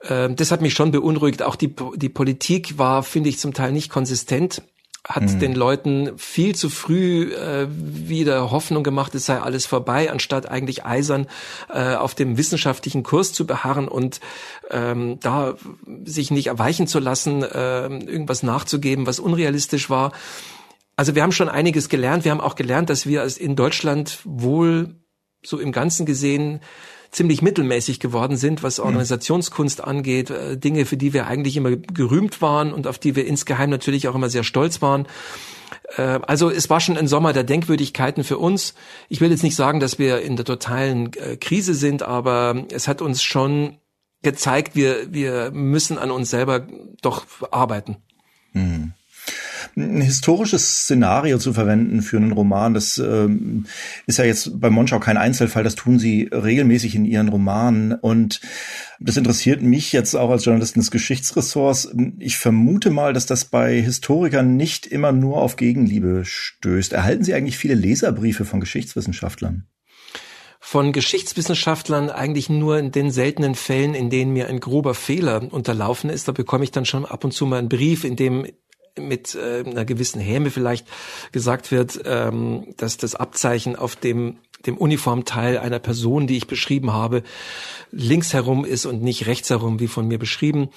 Ähm, 0.03 0.35
das 0.35 0.51
hat 0.51 0.61
mich 0.61 0.73
schon 0.73 0.91
beunruhigt. 0.91 1.43
Auch 1.43 1.55
die, 1.55 1.73
die 1.95 2.09
Politik 2.09 2.77
war, 2.77 3.03
finde 3.03 3.29
ich, 3.29 3.39
zum 3.39 3.53
Teil 3.53 3.71
nicht 3.71 3.89
konsistent 3.89 4.61
hat 5.07 5.23
mhm. 5.23 5.39
den 5.39 5.55
Leuten 5.55 6.17
viel 6.17 6.53
zu 6.53 6.69
früh 6.69 7.33
äh, 7.33 7.67
wieder 7.69 8.51
Hoffnung 8.51 8.83
gemacht, 8.83 9.15
es 9.15 9.25
sei 9.25 9.39
alles 9.39 9.65
vorbei, 9.65 10.11
anstatt 10.11 10.49
eigentlich 10.49 10.85
eisern 10.85 11.27
äh, 11.73 11.95
auf 11.95 12.13
dem 12.13 12.37
wissenschaftlichen 12.37 13.03
Kurs 13.03 13.31
zu 13.31 13.47
beharren 13.47 13.87
und 13.87 14.19
ähm, 14.69 15.19
da 15.21 15.55
sich 16.03 16.29
nicht 16.29 16.47
erweichen 16.47 16.87
zu 16.87 16.99
lassen, 16.99 17.41
äh, 17.41 17.87
irgendwas 17.87 18.43
nachzugeben, 18.43 19.07
was 19.07 19.19
unrealistisch 19.19 19.89
war. 19.89 20.11
Also 20.97 21.13
wir 21.13 21.21
haben 21.21 21.31
schon 21.31 21.47
einiges 21.47 21.89
gelernt. 21.89 22.25
Wir 22.25 22.31
haben 22.31 22.41
auch 22.41 22.55
gelernt, 22.55 22.89
dass 22.89 23.05
wir 23.05 23.25
in 23.37 23.55
Deutschland 23.55 24.19
wohl 24.25 24.95
so 25.45 25.59
im 25.59 25.71
Ganzen 25.71 26.07
gesehen 26.07 26.59
ziemlich 27.11 27.41
mittelmäßig 27.41 27.99
geworden 27.99 28.35
sind, 28.35 28.63
was 28.63 28.79
mhm. 28.79 28.85
Organisationskunst 28.85 29.83
angeht, 29.83 30.31
äh, 30.31 30.57
Dinge, 30.57 30.85
für 30.85 30.97
die 30.97 31.13
wir 31.13 31.27
eigentlich 31.27 31.55
immer 31.55 31.75
gerühmt 31.75 32.41
waren 32.41 32.73
und 32.73 32.87
auf 32.87 32.97
die 32.97 33.15
wir 33.15 33.25
insgeheim 33.25 33.69
natürlich 33.69 34.07
auch 34.07 34.15
immer 34.15 34.29
sehr 34.29 34.43
stolz 34.43 34.81
waren. 34.81 35.07
Äh, 35.95 36.19
also 36.25 36.49
es 36.49 36.69
war 36.69 36.79
schon 36.79 36.97
ein 36.97 37.07
Sommer 37.07 37.31
der 37.31 37.43
Denkwürdigkeiten 37.43 38.23
für 38.23 38.39
uns. 38.39 38.73
Ich 39.07 39.21
will 39.21 39.29
jetzt 39.29 39.43
nicht 39.43 39.55
sagen, 39.55 39.79
dass 39.79 39.99
wir 39.99 40.21
in 40.21 40.35
der 40.35 40.45
totalen 40.45 41.13
äh, 41.13 41.37
Krise 41.37 41.75
sind, 41.75 42.01
aber 42.01 42.65
es 42.71 42.87
hat 42.87 43.03
uns 43.03 43.21
schon 43.21 43.77
gezeigt, 44.23 44.75
wir, 44.75 45.13
wir 45.13 45.51
müssen 45.51 45.99
an 45.99 46.09
uns 46.09 46.31
selber 46.31 46.67
doch 47.01 47.25
arbeiten. 47.51 47.97
Mhm 48.53 48.93
ein 49.77 50.01
historisches 50.01 50.81
Szenario 50.81 51.37
zu 51.37 51.53
verwenden 51.53 52.01
für 52.01 52.17
einen 52.17 52.31
Roman, 52.31 52.73
das 52.73 52.97
ähm, 52.97 53.65
ist 54.07 54.17
ja 54.17 54.25
jetzt 54.25 54.59
bei 54.59 54.71
Monschau 54.71 54.99
kein 54.99 55.17
Einzelfall, 55.17 55.63
das 55.63 55.75
tun 55.75 55.99
sie 55.99 56.29
regelmäßig 56.31 56.95
in 56.95 57.05
ihren 57.05 57.29
Romanen 57.29 57.93
und 57.93 58.41
das 58.99 59.17
interessiert 59.17 59.61
mich 59.61 59.93
jetzt 59.93 60.15
auch 60.15 60.31
als 60.31 60.45
Journalisten 60.45 60.79
des 60.79 60.89
Geschichtsressorts. 60.89 61.93
Ich 62.17 62.37
vermute 62.37 62.89
mal, 62.89 63.13
dass 63.13 63.27
das 63.27 63.45
bei 63.45 63.79
Historikern 63.79 64.57
nicht 64.57 64.87
immer 64.87 65.11
nur 65.11 65.37
auf 65.37 65.55
Gegenliebe 65.55 66.23
stößt. 66.25 66.93
Erhalten 66.93 67.23
Sie 67.23 67.35
eigentlich 67.35 67.57
viele 67.57 67.75
Leserbriefe 67.75 68.45
von 68.45 68.59
Geschichtswissenschaftlern? 68.59 69.67
von 70.59 70.91
Geschichtswissenschaftlern 70.91 72.09
eigentlich 72.09 72.49
nur 72.49 72.77
in 72.77 72.91
den 72.91 73.09
seltenen 73.09 73.55
Fällen, 73.55 73.93
in 73.93 74.09
denen 74.09 74.33
mir 74.33 74.49
ein 74.49 74.59
grober 74.59 74.95
Fehler 74.95 75.41
unterlaufen 75.49 76.09
ist. 76.09 76.27
Da 76.27 76.33
bekomme 76.33 76.65
ich 76.65 76.71
dann 76.71 76.83
schon 76.83 77.05
ab 77.05 77.23
und 77.23 77.31
zu 77.31 77.45
mal 77.45 77.59
einen 77.59 77.69
Brief, 77.69 78.03
in 78.03 78.17
dem 78.17 78.45
mit 78.99 79.35
äh, 79.35 79.63
einer 79.65 79.85
gewissen 79.85 80.19
Häme 80.19 80.51
vielleicht 80.51 80.87
gesagt 81.31 81.71
wird, 81.71 82.01
ähm, 82.05 82.73
dass 82.77 82.97
das 82.97 83.15
Abzeichen 83.15 83.75
auf 83.75 83.95
dem 83.95 84.37
dem 84.65 84.77
Uniformteil 84.77 85.57
einer 85.57 85.79
Person, 85.79 86.27
die 86.27 86.37
ich 86.37 86.47
beschrieben 86.47 86.91
habe, 86.91 87.23
links 87.91 88.33
herum 88.33 88.65
ist 88.65 88.85
und 88.85 89.01
nicht 89.01 89.27
rechts 89.27 89.49
herum, 89.49 89.79
wie 89.79 89.87
von 89.87 90.07
mir 90.07 90.17
beschrieben, 90.17 90.69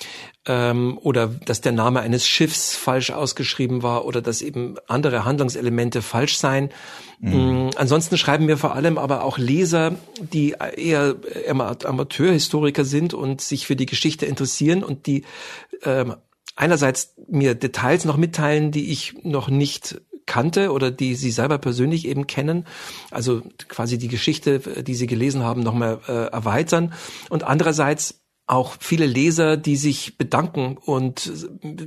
ähm, 0.47 0.99
oder 1.03 1.29
dass 1.29 1.61
der 1.61 1.73
Name 1.73 2.01
eines 2.01 2.27
Schiffs 2.27 2.77
falsch 2.77 3.11
ausgeschrieben 3.11 3.83
war 3.83 4.05
oder 4.05 4.21
dass 4.21 4.43
eben 4.43 4.77
andere 4.87 5.25
Handlungselemente 5.25 6.03
falsch 6.03 6.37
seien. 6.37 6.71
Mhm. 7.21 7.33
Ähm, 7.33 7.71
ansonsten 7.77 8.17
schreiben 8.17 8.49
wir 8.49 8.59
vor 8.59 8.75
allem 8.75 8.99
aber 8.99 9.25
auch 9.25 9.39
Leser, 9.39 9.97
die 10.21 10.55
eher 10.77 11.17
Amateurhistoriker 11.49 12.85
sind 12.85 13.15
und 13.15 13.41
sich 13.41 13.67
für 13.67 13.77
die 13.77 13.87
Geschichte 13.87 14.27
interessieren 14.27 14.85
und 14.85 15.07
die 15.07 15.25
ähm, 15.85 16.15
einerseits 16.57 17.15
mir 17.29 17.55
Details 17.55 18.05
noch 18.05 18.17
mitteilen, 18.17 18.71
die 18.71 18.91
ich 18.91 19.15
noch 19.23 19.49
nicht 19.49 20.01
kannte 20.27 20.71
oder 20.71 20.93
die 20.93 21.17
sie 21.17 21.33
selber 21.33 21.59
persönlich 21.59 22.07
eben 22.07 22.27
kennen, 22.29 22.67
also 23.11 23.43
quasi 23.69 23.99
die 23.99 24.09
Geschichte, 24.09 24.61
die 24.61 24.95
sie 24.95 25.09
gelesen 25.09 25.43
haben, 25.43 25.63
nochmal 25.63 26.01
äh, 26.07 26.13
erweitern. 26.31 26.93
Und 27.31 27.43
andererseits 27.43 28.20
auch 28.51 28.77
viele 28.81 29.07
Leser, 29.07 29.57
die 29.57 29.77
sich 29.77 30.19
bedanken 30.19 30.77
und 30.77 31.31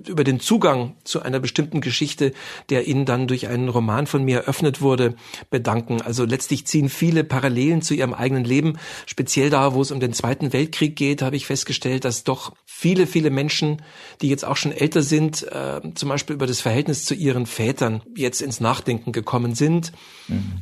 über 0.07 0.23
den 0.23 0.39
Zugang 0.39 0.95
zu 1.03 1.21
einer 1.21 1.39
bestimmten 1.39 1.81
Geschichte, 1.81 2.31
der 2.69 2.87
ihnen 2.87 3.05
dann 3.05 3.27
durch 3.27 3.47
einen 3.47 3.67
Roman 3.67 4.07
von 4.07 4.23
mir 4.23 4.39
eröffnet 4.39 4.81
wurde, 4.81 5.15
bedanken. 5.49 6.01
Also 6.01 6.23
letztlich 6.23 6.65
ziehen 6.65 6.87
viele 6.89 7.23
Parallelen 7.25 7.81
zu 7.81 7.93
ihrem 7.93 8.13
eigenen 8.13 8.45
Leben. 8.45 8.77
Speziell 9.05 9.49
da, 9.49 9.73
wo 9.73 9.81
es 9.81 9.91
um 9.91 9.99
den 9.99 10.13
Zweiten 10.13 10.53
Weltkrieg 10.53 10.95
geht, 10.95 11.21
habe 11.21 11.35
ich 11.35 11.45
festgestellt, 11.45 12.05
dass 12.05 12.23
doch 12.23 12.53
viele, 12.65 13.07
viele 13.07 13.29
Menschen, 13.29 13.81
die 14.21 14.29
jetzt 14.29 14.45
auch 14.45 14.57
schon 14.57 14.71
älter 14.71 15.03
sind, 15.03 15.43
äh, 15.43 15.81
zum 15.95 16.09
Beispiel 16.09 16.35
über 16.35 16.47
das 16.47 16.61
Verhältnis 16.61 17.05
zu 17.05 17.13
ihren 17.13 17.45
Vätern 17.45 18.01
jetzt 18.15 18.41
ins 18.41 18.59
Nachdenken 18.59 19.11
gekommen 19.11 19.53
sind. 19.53 19.91
Mhm. 20.27 20.61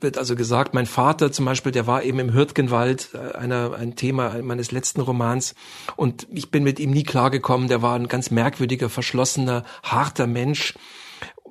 Wird 0.00 0.18
also 0.18 0.34
gesagt, 0.34 0.74
mein 0.74 0.86
Vater 0.86 1.30
zum 1.30 1.44
Beispiel, 1.44 1.72
der 1.72 1.86
war 1.86 2.02
eben 2.04 2.18
im 2.18 2.32
Hürtgenwald, 2.32 3.10
äh, 3.14 3.36
einer, 3.36 3.74
ein 3.74 3.96
Thema 3.96 4.40
meines 4.42 4.72
letzten 4.72 5.00
Romans, 5.00 5.31
Romans. 5.32 5.54
Und 5.96 6.26
ich 6.30 6.50
bin 6.50 6.62
mit 6.62 6.78
ihm 6.78 6.90
nie 6.90 7.04
klargekommen. 7.04 7.68
Der 7.68 7.82
war 7.82 7.96
ein 7.96 8.08
ganz 8.08 8.30
merkwürdiger, 8.30 8.88
verschlossener, 8.88 9.64
harter 9.82 10.26
Mensch 10.26 10.74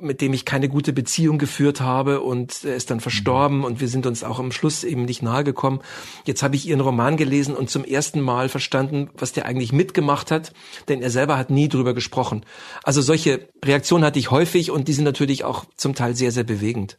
mit 0.04 0.20
dem 0.20 0.34
ich 0.34 0.46
keine 0.46 0.67
gute 0.67 0.94
Beziehung 0.94 1.38
geführt 1.38 1.80
habe 1.80 2.22
und 2.22 2.63
er 2.63 2.76
ist 2.76 2.89
dann 2.89 3.00
verstorben 3.00 3.63
und 3.63 3.82
wir 3.82 3.88
sind 3.88 4.08
uns 4.08 4.24
auch 4.24 4.39
am 4.39 4.52
Schluss 4.52 4.84
eben 4.84 5.06
nicht 5.06 5.22
nahe 5.22 5.44
gekommen. 5.44 5.80
Jetzt 6.26 6.41
habe 6.41 6.56
ich 6.56 6.67
ihren 6.67 6.82
Roman 6.82 7.17
gelesen 7.17 7.56
und 7.56 7.70
zum 7.70 7.84
ersten 7.84 8.20
Mal 8.20 8.50
verstanden, 8.50 9.12
was 9.15 9.32
der 9.32 9.46
eigentlich 9.46 9.74
mitgemacht 9.74 10.32
hat, 10.32 10.54
denn 10.88 11.04
er 11.04 11.12
selber 11.12 11.38
hat 11.38 11.52
nie 11.52 11.70
drüber 11.70 11.94
gesprochen. 11.94 12.44
Also 12.82 13.04
solche 13.04 13.48
Reaktionen 13.63 14.04
hatte 14.04 14.17
ich 14.17 14.32
häufig 14.32 14.72
und 14.72 14.88
die 14.88 14.94
sind 14.94 15.04
natürlich 15.04 15.44
auch 15.44 15.65
zum 15.76 15.94
Teil 15.94 16.15
sehr, 16.15 16.32
sehr 16.32 16.46
bewegend. 16.46 16.98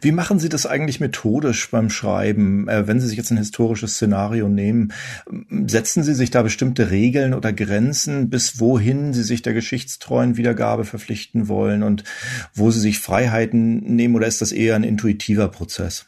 Wie 0.00 0.12
machen 0.12 0.38
Sie 0.38 0.48
das 0.48 0.66
eigentlich 0.66 1.00
methodisch 1.00 1.70
beim 1.70 1.90
Schreiben? 1.90 2.68
Äh, 2.68 2.86
wenn 2.86 3.00
Sie 3.00 3.08
sich 3.08 3.16
jetzt 3.16 3.30
ein 3.30 3.38
historisches 3.38 3.94
Szenario 3.94 4.48
nehmen, 4.48 4.92
setzen 5.66 6.02
Sie 6.02 6.14
sich 6.14 6.30
da 6.30 6.42
bestimmte 6.42 6.90
Regeln 6.90 7.34
oder 7.34 7.52
Grenzen, 7.52 8.30
bis 8.30 8.60
wohin 8.60 9.12
Sie 9.12 9.24
sich 9.24 9.42
der 9.42 9.52
geschichtstreuen 9.52 10.36
Wiedergabe 10.36 10.84
verpflichten 10.84 11.48
wollen 11.48 11.82
und 11.82 12.04
wo 12.54 12.70
Sie 12.70 12.80
sich 12.80 12.98
Freiheiten 12.98 13.80
nehmen 13.96 14.14
oder 14.14 14.26
ist 14.26 14.40
das 14.40 14.52
eher 14.52 14.76
ein 14.76 14.84
intuitiver 14.84 15.48
Prozess? 15.48 16.06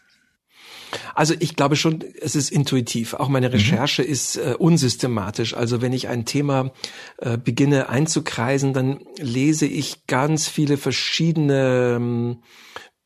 Also 1.14 1.34
ich 1.38 1.56
glaube 1.56 1.76
schon, 1.76 2.04
es 2.20 2.36
ist 2.36 2.50
intuitiv. 2.50 3.14
Auch 3.14 3.28
meine 3.28 3.48
mhm. 3.48 3.54
Recherche 3.54 4.02
mhm. 4.02 4.08
ist 4.08 4.36
äh, 4.36 4.54
unsystematisch. 4.58 5.54
Also 5.54 5.82
wenn 5.82 5.92
ich 5.92 6.08
ein 6.08 6.24
Thema 6.24 6.72
äh, 7.18 7.36
beginne 7.36 7.88
einzukreisen, 7.88 8.72
dann 8.72 9.00
lese 9.18 9.66
ich 9.66 10.06
ganz 10.06 10.48
viele 10.48 10.76
verschiedene 10.76 11.96
ähm, 11.96 12.42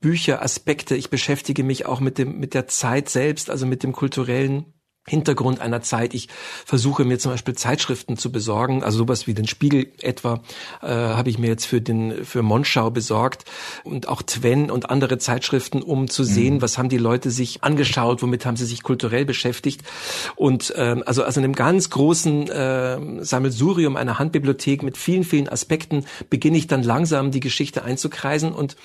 Bücher, 0.00 0.42
Aspekte. 0.42 0.96
Ich 0.96 1.10
beschäftige 1.10 1.62
mich 1.62 1.86
auch 1.86 2.00
mit 2.00 2.18
dem 2.18 2.38
mit 2.38 2.54
der 2.54 2.66
Zeit 2.66 3.08
selbst, 3.08 3.50
also 3.50 3.66
mit 3.66 3.82
dem 3.82 3.92
kulturellen 3.92 4.72
Hintergrund 5.08 5.60
einer 5.60 5.80
Zeit. 5.80 6.14
Ich 6.14 6.28
versuche 6.64 7.04
mir 7.04 7.18
zum 7.18 7.32
Beispiel 7.32 7.54
Zeitschriften 7.54 8.18
zu 8.18 8.30
besorgen, 8.30 8.84
also 8.84 8.98
sowas 8.98 9.26
wie 9.26 9.34
den 9.34 9.46
Spiegel 9.46 9.92
etwa 10.02 10.42
äh, 10.82 10.88
habe 10.88 11.30
ich 11.30 11.38
mir 11.38 11.48
jetzt 11.48 11.64
für 11.64 11.80
den 11.80 12.24
für 12.24 12.42
Monschau 12.42 12.90
besorgt 12.90 13.44
und 13.82 14.08
auch 14.08 14.22
Twen 14.22 14.70
und 14.70 14.90
andere 14.90 15.18
Zeitschriften, 15.18 15.82
um 15.82 16.08
zu 16.08 16.22
sehen, 16.22 16.56
mhm. 16.56 16.62
was 16.62 16.76
haben 16.76 16.90
die 16.90 16.98
Leute 16.98 17.30
sich 17.30 17.64
angeschaut, 17.64 18.22
womit 18.22 18.44
haben 18.44 18.56
sie 18.56 18.66
sich 18.66 18.82
kulturell 18.82 19.24
beschäftigt 19.24 19.82
und 20.36 20.72
ähm, 20.76 21.02
also 21.06 21.24
also 21.24 21.40
in 21.40 21.44
einem 21.44 21.54
ganz 21.54 21.90
großen 21.90 22.48
äh, 22.48 23.24
Sammelsurium 23.24 23.96
einer 23.96 24.18
Handbibliothek 24.18 24.82
mit 24.82 24.98
vielen 24.98 25.24
vielen 25.24 25.48
Aspekten 25.48 26.04
beginne 26.28 26.58
ich 26.58 26.66
dann 26.66 26.82
langsam 26.82 27.30
die 27.30 27.40
Geschichte 27.40 27.84
einzukreisen 27.84 28.52
und 28.52 28.76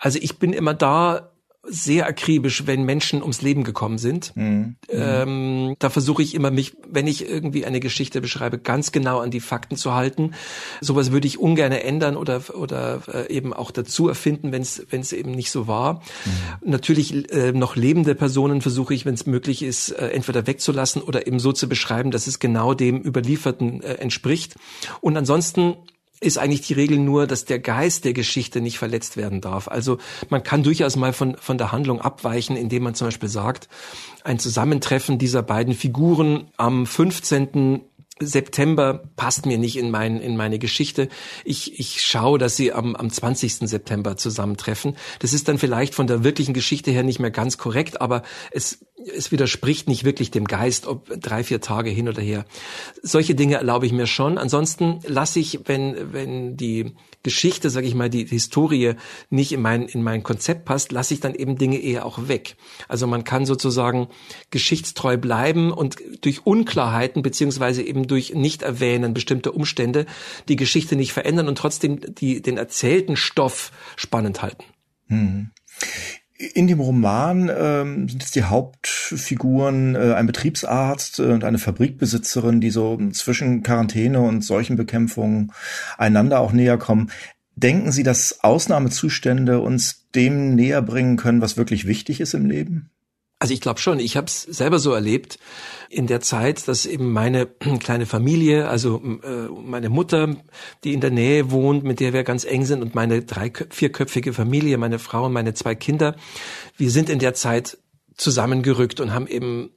also 0.00 0.18
ich 0.20 0.38
bin 0.38 0.52
immer 0.52 0.74
da 0.74 1.30
sehr 1.62 2.06
akribisch, 2.06 2.66
wenn 2.66 2.84
Menschen 2.84 3.20
ums 3.20 3.42
Leben 3.42 3.64
gekommen 3.64 3.98
sind. 3.98 4.34
Mhm. 4.34 4.76
Ähm, 4.88 5.76
da 5.78 5.90
versuche 5.90 6.22
ich 6.22 6.34
immer 6.34 6.50
mich, 6.50 6.74
wenn 6.88 7.06
ich 7.06 7.28
irgendwie 7.28 7.66
eine 7.66 7.80
Geschichte 7.80 8.22
beschreibe, 8.22 8.58
ganz 8.58 8.92
genau 8.92 9.18
an 9.20 9.30
die 9.30 9.40
Fakten 9.40 9.76
zu 9.76 9.94
halten. 9.94 10.32
Sowas 10.80 11.12
würde 11.12 11.26
ich 11.26 11.38
ungern 11.38 11.72
ändern 11.72 12.16
oder 12.16 12.42
oder 12.54 13.02
äh, 13.12 13.32
eben 13.32 13.52
auch 13.52 13.70
dazu 13.70 14.08
erfinden, 14.08 14.52
wenn 14.52 14.62
es 14.62 14.86
wenn 14.88 15.02
es 15.02 15.12
eben 15.12 15.32
nicht 15.32 15.50
so 15.50 15.66
war. 15.66 15.94
Mhm. 15.94 16.70
Natürlich 16.70 17.30
äh, 17.30 17.52
noch 17.52 17.76
lebende 17.76 18.14
Personen 18.14 18.62
versuche 18.62 18.94
ich, 18.94 19.04
wenn 19.04 19.14
es 19.14 19.26
möglich 19.26 19.62
ist, 19.62 19.90
äh, 19.90 20.08
entweder 20.08 20.46
wegzulassen 20.46 21.02
oder 21.02 21.26
eben 21.26 21.38
so 21.38 21.52
zu 21.52 21.68
beschreiben, 21.68 22.10
dass 22.10 22.26
es 22.26 22.38
genau 22.38 22.72
dem 22.72 23.04
Überlieferten 23.04 23.82
äh, 23.82 23.94
entspricht. 23.94 24.56
Und 25.02 25.16
ansonsten 25.18 25.76
ist 26.20 26.38
eigentlich 26.38 26.60
die 26.60 26.74
Regel 26.74 26.98
nur, 26.98 27.26
dass 27.26 27.46
der 27.46 27.58
Geist 27.58 28.04
der 28.04 28.12
Geschichte 28.12 28.60
nicht 28.60 28.78
verletzt 28.78 29.16
werden 29.16 29.40
darf. 29.40 29.68
Also 29.68 29.98
man 30.28 30.42
kann 30.42 30.62
durchaus 30.62 30.96
mal 30.96 31.12
von, 31.12 31.36
von 31.36 31.56
der 31.56 31.72
Handlung 31.72 32.00
abweichen, 32.00 32.56
indem 32.56 32.82
man 32.82 32.94
zum 32.94 33.08
Beispiel 33.08 33.28
sagt, 33.28 33.68
ein 34.22 34.38
Zusammentreffen 34.38 35.18
dieser 35.18 35.42
beiden 35.42 35.74
Figuren 35.74 36.48
am 36.58 36.86
15. 36.86 37.82
September 38.22 39.02
passt 39.16 39.46
mir 39.46 39.56
nicht 39.56 39.78
in, 39.78 39.90
mein, 39.90 40.20
in 40.20 40.36
meine 40.36 40.58
Geschichte. 40.58 41.08
Ich, 41.44 41.80
ich 41.80 42.02
schaue, 42.02 42.38
dass 42.38 42.54
sie 42.54 42.72
am, 42.72 42.94
am 42.94 43.10
20. 43.10 43.54
September 43.68 44.18
zusammentreffen. 44.18 44.96
Das 45.20 45.32
ist 45.32 45.48
dann 45.48 45.56
vielleicht 45.56 45.94
von 45.94 46.06
der 46.06 46.22
wirklichen 46.22 46.52
Geschichte 46.52 46.90
her 46.90 47.02
nicht 47.02 47.18
mehr 47.18 47.30
ganz 47.30 47.56
korrekt, 47.56 48.02
aber 48.02 48.22
es, 48.50 48.84
es 49.06 49.32
widerspricht 49.32 49.88
nicht 49.88 50.04
wirklich 50.04 50.30
dem 50.30 50.44
Geist, 50.44 50.86
ob 50.86 51.08
drei, 51.20 51.44
vier 51.44 51.60
Tage 51.60 51.90
hin 51.90 52.08
oder 52.08 52.22
her. 52.22 52.44
Solche 53.02 53.34
Dinge 53.34 53.56
erlaube 53.56 53.86
ich 53.86 53.92
mir 53.92 54.06
schon. 54.06 54.38
Ansonsten 54.38 55.00
lasse 55.06 55.40
ich, 55.40 55.60
wenn, 55.66 56.12
wenn 56.12 56.56
die 56.56 56.94
Geschichte, 57.22 57.70
sage 57.70 57.86
ich 57.86 57.94
mal, 57.94 58.10
die 58.10 58.26
Historie 58.26 58.94
nicht 59.28 59.52
in 59.52 59.62
mein, 59.62 59.82
in 59.82 60.02
mein 60.02 60.22
Konzept 60.22 60.64
passt, 60.64 60.92
lasse 60.92 61.14
ich 61.14 61.20
dann 61.20 61.34
eben 61.34 61.56
Dinge 61.56 61.78
eher 61.78 62.06
auch 62.06 62.28
weg. 62.28 62.56
Also 62.88 63.06
man 63.06 63.24
kann 63.24 63.46
sozusagen 63.46 64.08
geschichtstreu 64.50 65.16
bleiben 65.16 65.72
und 65.72 65.96
durch 66.22 66.46
Unklarheiten 66.46 67.22
beziehungsweise 67.22 67.82
eben 67.82 68.06
durch 68.06 68.34
Nicht-Erwähnen 68.34 69.14
bestimmter 69.14 69.54
Umstände 69.54 70.06
die 70.48 70.56
Geschichte 70.56 70.96
nicht 70.96 71.12
verändern 71.12 71.48
und 71.48 71.58
trotzdem 71.58 72.00
die, 72.14 72.42
den 72.42 72.56
erzählten 72.56 73.16
Stoff 73.16 73.72
spannend 73.96 74.42
halten. 74.42 74.64
Hm. 75.08 75.50
In 76.40 76.68
dem 76.68 76.80
Roman 76.80 77.50
ähm, 77.54 78.08
sind 78.08 78.22
jetzt 78.22 78.34
die 78.34 78.44
Hauptfiguren 78.44 79.94
äh, 79.94 80.14
ein 80.14 80.26
Betriebsarzt 80.26 81.18
äh, 81.18 81.24
und 81.24 81.44
eine 81.44 81.58
Fabrikbesitzerin, 81.58 82.62
die 82.62 82.70
so 82.70 82.98
zwischen 83.10 83.62
Quarantäne 83.62 84.20
und 84.20 84.42
Seuchenbekämpfung 84.42 85.52
einander 85.98 86.40
auch 86.40 86.52
näher 86.52 86.78
kommen. 86.78 87.10
Denken 87.56 87.92
Sie, 87.92 88.04
dass 88.04 88.42
Ausnahmezustände 88.42 89.60
uns 89.60 90.08
dem 90.14 90.54
näher 90.54 90.80
bringen 90.80 91.18
können, 91.18 91.42
was 91.42 91.58
wirklich 91.58 91.86
wichtig 91.86 92.22
ist 92.22 92.32
im 92.32 92.46
Leben? 92.46 92.90
Also 93.42 93.54
ich 93.54 93.62
glaube 93.62 93.80
schon, 93.80 94.00
ich 94.00 94.18
habe 94.18 94.26
es 94.26 94.42
selber 94.42 94.78
so 94.78 94.92
erlebt 94.92 95.38
in 95.88 96.06
der 96.06 96.20
Zeit, 96.20 96.68
dass 96.68 96.84
eben 96.84 97.10
meine 97.10 97.46
kleine 97.80 98.04
Familie, 98.04 98.68
also 98.68 99.00
äh, 99.22 99.48
meine 99.48 99.88
Mutter, 99.88 100.36
die 100.84 100.92
in 100.92 101.00
der 101.00 101.10
Nähe 101.10 101.50
wohnt, 101.50 101.82
mit 101.82 102.00
der 102.00 102.12
wir 102.12 102.22
ganz 102.22 102.44
eng 102.44 102.66
sind, 102.66 102.82
und 102.82 102.94
meine 102.94 103.22
drei, 103.22 103.50
vierköpfige 103.70 104.34
Familie, 104.34 104.76
meine 104.76 104.98
Frau 104.98 105.24
und 105.24 105.32
meine 105.32 105.54
zwei 105.54 105.74
Kinder, 105.74 106.16
wir 106.76 106.90
sind 106.90 107.08
in 107.08 107.18
der 107.18 107.32
Zeit 107.32 107.78
zusammengerückt 108.14 109.00
und 109.00 109.14
haben 109.14 109.26
eben 109.26 109.70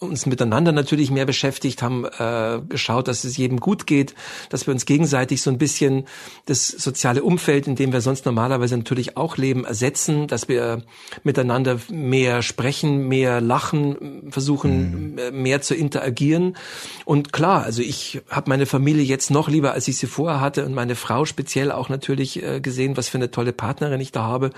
uns 0.00 0.24
miteinander 0.24 0.72
natürlich 0.72 1.10
mehr 1.10 1.26
beschäftigt, 1.26 1.82
haben 1.82 2.06
äh, 2.06 2.62
geschaut, 2.66 3.06
dass 3.06 3.24
es 3.24 3.36
jedem 3.36 3.60
gut 3.60 3.86
geht, 3.86 4.14
dass 4.48 4.66
wir 4.66 4.72
uns 4.72 4.86
gegenseitig 4.86 5.42
so 5.42 5.50
ein 5.50 5.58
bisschen 5.58 6.06
das 6.46 6.68
soziale 6.68 7.22
Umfeld, 7.22 7.66
in 7.66 7.76
dem 7.76 7.92
wir 7.92 8.00
sonst 8.00 8.24
normalerweise 8.24 8.78
natürlich 8.78 9.18
auch 9.18 9.36
leben, 9.36 9.64
ersetzen, 9.66 10.26
dass 10.26 10.48
wir 10.48 10.82
miteinander 11.22 11.78
mehr 11.90 12.40
sprechen, 12.40 13.08
mehr 13.08 13.42
lachen, 13.42 14.30
versuchen 14.30 15.16
mhm. 15.16 15.42
mehr 15.42 15.60
zu 15.60 15.74
interagieren. 15.74 16.56
Und 17.04 17.34
klar, 17.34 17.62
also 17.64 17.82
ich 17.82 18.22
habe 18.30 18.48
meine 18.48 18.64
Familie 18.64 19.04
jetzt 19.04 19.30
noch 19.30 19.48
lieber, 19.48 19.72
als 19.72 19.86
ich 19.86 19.98
sie 19.98 20.06
vorher 20.06 20.40
hatte 20.40 20.64
und 20.64 20.72
meine 20.72 20.94
Frau 20.94 21.26
speziell 21.26 21.70
auch 21.70 21.90
natürlich 21.90 22.42
äh, 22.42 22.60
gesehen, 22.60 22.96
was 22.96 23.10
für 23.10 23.18
eine 23.18 23.30
tolle 23.30 23.52
Partnerin 23.52 24.00
ich 24.00 24.12
da 24.12 24.22
habe. 24.22 24.50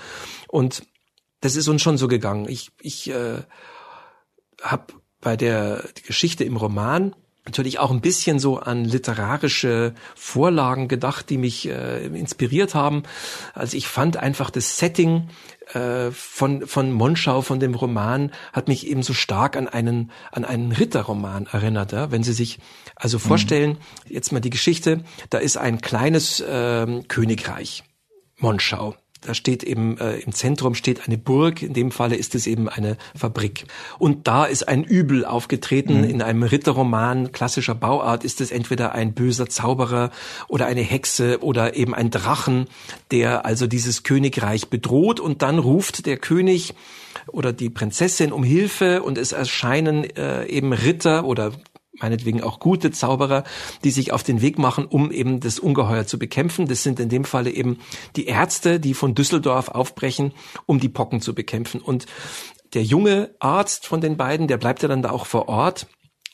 Und 0.46 0.84
das 1.40 1.56
ist 1.56 1.66
uns 1.66 1.82
schon 1.82 1.98
so 1.98 2.06
gegangen. 2.06 2.48
Ich, 2.48 2.70
ich 2.80 3.10
äh, 3.10 3.42
habe 4.62 5.01
bei 5.22 5.36
der 5.36 5.84
Geschichte 6.06 6.44
im 6.44 6.56
Roman 6.56 7.14
natürlich 7.44 7.78
auch 7.78 7.90
ein 7.90 8.00
bisschen 8.00 8.38
so 8.38 8.58
an 8.58 8.84
literarische 8.84 9.94
Vorlagen 10.14 10.86
gedacht, 10.88 11.28
die 11.30 11.38
mich 11.38 11.68
äh, 11.68 12.06
inspiriert 12.06 12.74
haben. 12.74 13.02
Also 13.54 13.76
ich 13.76 13.88
fand 13.88 14.16
einfach 14.16 14.50
das 14.50 14.78
Setting 14.78 15.28
äh, 15.72 16.10
von 16.12 16.66
von 16.66 16.92
Monschau, 16.92 17.42
von 17.42 17.58
dem 17.58 17.74
Roman, 17.74 18.30
hat 18.52 18.68
mich 18.68 18.86
eben 18.86 19.02
so 19.02 19.12
stark 19.12 19.56
an 19.56 19.66
einen 19.66 20.12
an 20.30 20.44
einen 20.44 20.70
Ritterroman 20.70 21.46
erinnert. 21.46 21.92
Ja? 21.92 22.12
Wenn 22.12 22.22
Sie 22.22 22.32
sich 22.32 22.58
also 22.94 23.18
vorstellen, 23.18 23.70
mhm. 23.70 24.14
jetzt 24.14 24.32
mal 24.32 24.40
die 24.40 24.50
Geschichte, 24.50 25.02
da 25.30 25.38
ist 25.38 25.56
ein 25.56 25.80
kleines 25.80 26.40
äh, 26.40 27.02
Königreich, 27.08 27.82
Monschau 28.38 28.94
da 29.22 29.34
steht 29.34 29.62
eben 29.62 29.98
äh, 29.98 30.16
im 30.18 30.32
Zentrum 30.32 30.74
steht 30.74 31.06
eine 31.06 31.16
Burg, 31.16 31.62
in 31.62 31.72
dem 31.72 31.90
Falle 31.90 32.16
ist 32.16 32.34
es 32.34 32.46
eben 32.46 32.68
eine 32.68 32.96
Fabrik. 33.16 33.64
Und 33.98 34.26
da 34.26 34.44
ist 34.44 34.68
ein 34.68 34.84
Übel 34.84 35.24
aufgetreten. 35.24 35.98
Mhm. 35.98 36.10
In 36.10 36.22
einem 36.22 36.42
Ritterroman 36.42 37.32
klassischer 37.32 37.74
Bauart 37.74 38.24
ist 38.24 38.40
es 38.40 38.50
entweder 38.50 38.92
ein 38.92 39.14
böser 39.14 39.48
Zauberer 39.48 40.10
oder 40.48 40.66
eine 40.66 40.82
Hexe 40.82 41.42
oder 41.42 41.76
eben 41.76 41.94
ein 41.94 42.10
Drachen, 42.10 42.66
der 43.10 43.46
also 43.46 43.66
dieses 43.66 44.02
Königreich 44.02 44.68
bedroht 44.68 45.20
und 45.20 45.42
dann 45.42 45.58
ruft 45.58 46.06
der 46.06 46.16
König 46.16 46.74
oder 47.28 47.52
die 47.52 47.70
Prinzessin 47.70 48.32
um 48.32 48.42
Hilfe 48.42 49.02
und 49.02 49.18
es 49.18 49.32
erscheinen 49.32 50.04
äh, 50.04 50.46
eben 50.46 50.72
Ritter 50.72 51.24
oder 51.24 51.52
meinetwegen 52.02 52.42
auch 52.42 52.60
gute 52.60 52.90
Zauberer, 52.90 53.44
die 53.84 53.90
sich 53.90 54.12
auf 54.12 54.22
den 54.22 54.42
Weg 54.42 54.58
machen, 54.58 54.84
um 54.84 55.10
eben 55.10 55.40
das 55.40 55.58
Ungeheuer 55.58 56.06
zu 56.06 56.18
bekämpfen. 56.18 56.66
Das 56.66 56.82
sind 56.82 57.00
in 57.00 57.08
dem 57.08 57.24
Falle 57.24 57.50
eben 57.50 57.78
die 58.16 58.26
Ärzte, 58.26 58.80
die 58.80 58.94
von 58.94 59.14
Düsseldorf 59.14 59.68
aufbrechen, 59.68 60.32
um 60.66 60.80
die 60.80 60.88
Pocken 60.88 61.20
zu 61.20 61.34
bekämpfen. 61.34 61.80
Und 61.80 62.06
der 62.74 62.82
junge 62.82 63.34
Arzt 63.38 63.86
von 63.86 64.00
den 64.00 64.16
beiden, 64.16 64.48
der 64.48 64.56
bleibt 64.56 64.82
ja 64.82 64.88
dann 64.88 65.02
da 65.02 65.10
auch 65.10 65.26
vor 65.26 65.48
Ort 65.48 65.86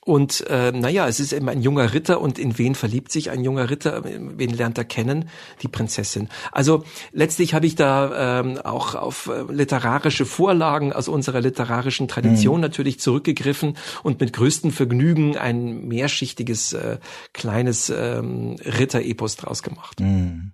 und 0.09 0.47
äh, 0.49 0.73
naja, 0.73 1.07
es 1.07 1.21
ist 1.21 1.35
eben 1.35 1.51
ein 1.51 1.61
junger 1.61 1.93
Ritter 1.93 2.23
und 2.23 2.39
in 2.39 2.57
wen 2.57 2.75
verliebt 2.75 3.13
sich 3.13 3.29
ein 3.29 3.45
junger 3.45 3.69
Ritter? 3.69 4.05
Wen 4.05 4.55
lernt 4.55 4.79
er 4.79 4.87
kennen? 4.87 5.29
Die 5.61 5.69
Prinzessin. 5.69 6.31
Also 6.51 6.83
letztlich 7.13 7.53
habe 7.53 7.67
ich 7.67 7.75
da 7.75 8.41
ähm, 8.41 8.57
auch 8.57 8.95
auf 8.95 9.27
äh, 9.27 9.53
literarische 9.53 10.25
Vorlagen 10.25 10.95
aus 10.95 11.09
unserer 11.09 11.43
literarischen 11.43 12.09
Tradition 12.09 12.55
mhm. 12.55 12.63
natürlich 12.63 13.01
zurückgegriffen 13.01 13.77
und 14.03 14.19
mit 14.19 14.33
größtem 14.33 14.71
Vergnügen 14.71 15.37
ein 15.37 15.87
mehrschichtiges 15.87 16.73
äh, 16.73 16.97
kleines 17.35 17.91
ähm, 17.91 18.57
Ritterepos 18.65 19.37
draus 19.37 19.63
gemacht. 19.63 20.01
Mhm. 20.01 20.53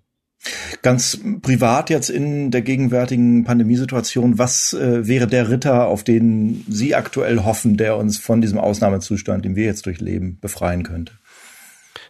Ganz 0.82 1.18
privat 1.42 1.90
jetzt 1.90 2.10
in 2.10 2.50
der 2.50 2.62
gegenwärtigen 2.62 3.44
Pandemiesituation, 3.44 4.38
was 4.38 4.74
äh, 4.74 5.06
wäre 5.06 5.26
der 5.26 5.48
Ritter, 5.48 5.86
auf 5.86 6.04
den 6.04 6.64
Sie 6.68 6.94
aktuell 6.94 7.44
hoffen, 7.44 7.76
der 7.76 7.96
uns 7.96 8.18
von 8.18 8.40
diesem 8.40 8.58
Ausnahmezustand, 8.58 9.44
den 9.44 9.56
wir 9.56 9.64
jetzt 9.64 9.86
durchleben, 9.86 10.38
befreien 10.40 10.82
könnte? 10.82 11.14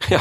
Ja, 0.08 0.20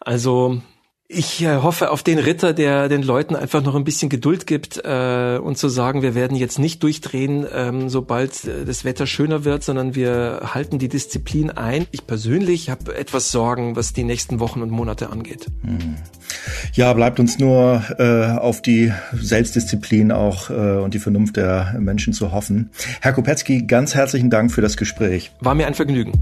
also 0.00 0.62
Ich 1.08 1.40
äh, 1.40 1.58
hoffe 1.58 1.92
auf 1.92 2.02
den 2.02 2.18
Ritter, 2.18 2.52
der 2.52 2.88
den 2.88 3.02
Leuten 3.02 3.36
einfach 3.36 3.62
noch 3.62 3.76
ein 3.76 3.84
bisschen 3.84 4.08
Geduld 4.08 4.44
gibt 4.44 4.80
äh, 4.84 5.38
und 5.40 5.56
zu 5.56 5.68
sagen, 5.68 6.02
wir 6.02 6.16
werden 6.16 6.36
jetzt 6.36 6.58
nicht 6.58 6.82
durchdrehen, 6.82 7.46
ähm, 7.54 7.88
sobald 7.88 8.44
äh, 8.44 8.64
das 8.64 8.84
Wetter 8.84 9.06
schöner 9.06 9.44
wird, 9.44 9.62
sondern 9.62 9.94
wir 9.94 10.50
halten 10.52 10.80
die 10.80 10.88
Disziplin 10.88 11.50
ein. 11.50 11.86
Ich 11.92 12.08
persönlich 12.08 12.70
habe 12.70 12.96
etwas 12.96 13.30
Sorgen, 13.30 13.76
was 13.76 13.92
die 13.92 14.02
nächsten 14.02 14.40
Wochen 14.40 14.62
und 14.62 14.70
Monate 14.70 15.10
angeht. 15.10 15.46
Hm. 15.62 15.94
Ja, 16.72 16.92
bleibt 16.92 17.20
uns 17.20 17.38
nur 17.38 17.84
äh, 17.98 18.36
auf 18.36 18.60
die 18.60 18.92
Selbstdisziplin 19.12 20.10
auch 20.10 20.50
äh, 20.50 20.54
und 20.54 20.92
die 20.92 20.98
Vernunft 20.98 21.36
der 21.36 21.76
Menschen 21.78 22.14
zu 22.14 22.32
hoffen. 22.32 22.70
Herr 23.00 23.12
Kopetzky, 23.12 23.62
ganz 23.62 23.94
herzlichen 23.94 24.28
Dank 24.28 24.50
für 24.50 24.60
das 24.60 24.76
Gespräch. 24.76 25.30
War 25.38 25.54
mir 25.54 25.68
ein 25.68 25.74
Vergnügen. 25.74 26.12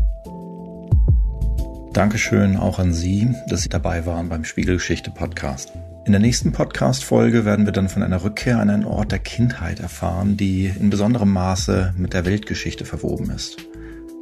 Dankeschön 1.94 2.56
auch 2.56 2.80
an 2.80 2.92
Sie, 2.92 3.32
dass 3.46 3.62
Sie 3.62 3.68
dabei 3.68 4.04
waren 4.04 4.28
beim 4.28 4.42
Spiegelgeschichte 4.44 5.12
Podcast. 5.12 5.70
In 6.06 6.10
der 6.10 6.20
nächsten 6.20 6.50
Podcast-Folge 6.50 7.44
werden 7.44 7.66
wir 7.66 7.72
dann 7.72 7.88
von 7.88 8.02
einer 8.02 8.24
Rückkehr 8.24 8.58
an 8.58 8.68
einen 8.68 8.84
Ort 8.84 9.12
der 9.12 9.20
Kindheit 9.20 9.78
erfahren, 9.78 10.36
die 10.36 10.66
in 10.66 10.90
besonderem 10.90 11.32
Maße 11.32 11.94
mit 11.96 12.12
der 12.12 12.24
Weltgeschichte 12.24 12.84
verwoben 12.84 13.30
ist. 13.30 13.58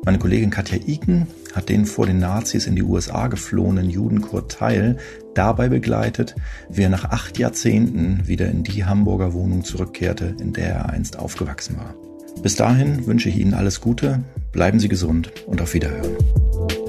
Meine 0.04 0.18
Kollegin 0.18 0.50
Katja 0.50 0.80
Iken 0.86 1.26
hat 1.54 1.70
den 1.70 1.86
vor 1.86 2.04
den 2.04 2.18
Nazis 2.18 2.66
in 2.66 2.76
die 2.76 2.82
USA 2.82 3.28
geflohenen 3.28 3.88
Juden 3.88 4.20
Kurt 4.20 4.52
Teil 4.52 4.98
dabei 5.34 5.70
begleitet, 5.70 6.34
wie 6.68 6.82
er 6.82 6.90
nach 6.90 7.06
acht 7.06 7.38
Jahrzehnten 7.38 8.28
wieder 8.28 8.50
in 8.50 8.64
die 8.64 8.84
Hamburger 8.84 9.32
Wohnung 9.32 9.64
zurückkehrte, 9.64 10.36
in 10.38 10.52
der 10.52 10.68
er 10.68 10.90
einst 10.90 11.18
aufgewachsen 11.18 11.78
war. 11.78 11.94
Bis 12.42 12.54
dahin 12.54 13.06
wünsche 13.06 13.30
ich 13.30 13.38
Ihnen 13.38 13.54
alles 13.54 13.80
Gute, 13.80 14.22
bleiben 14.52 14.78
Sie 14.78 14.88
gesund 14.88 15.32
und 15.46 15.62
auf 15.62 15.72
Wiederhören. 15.72 16.81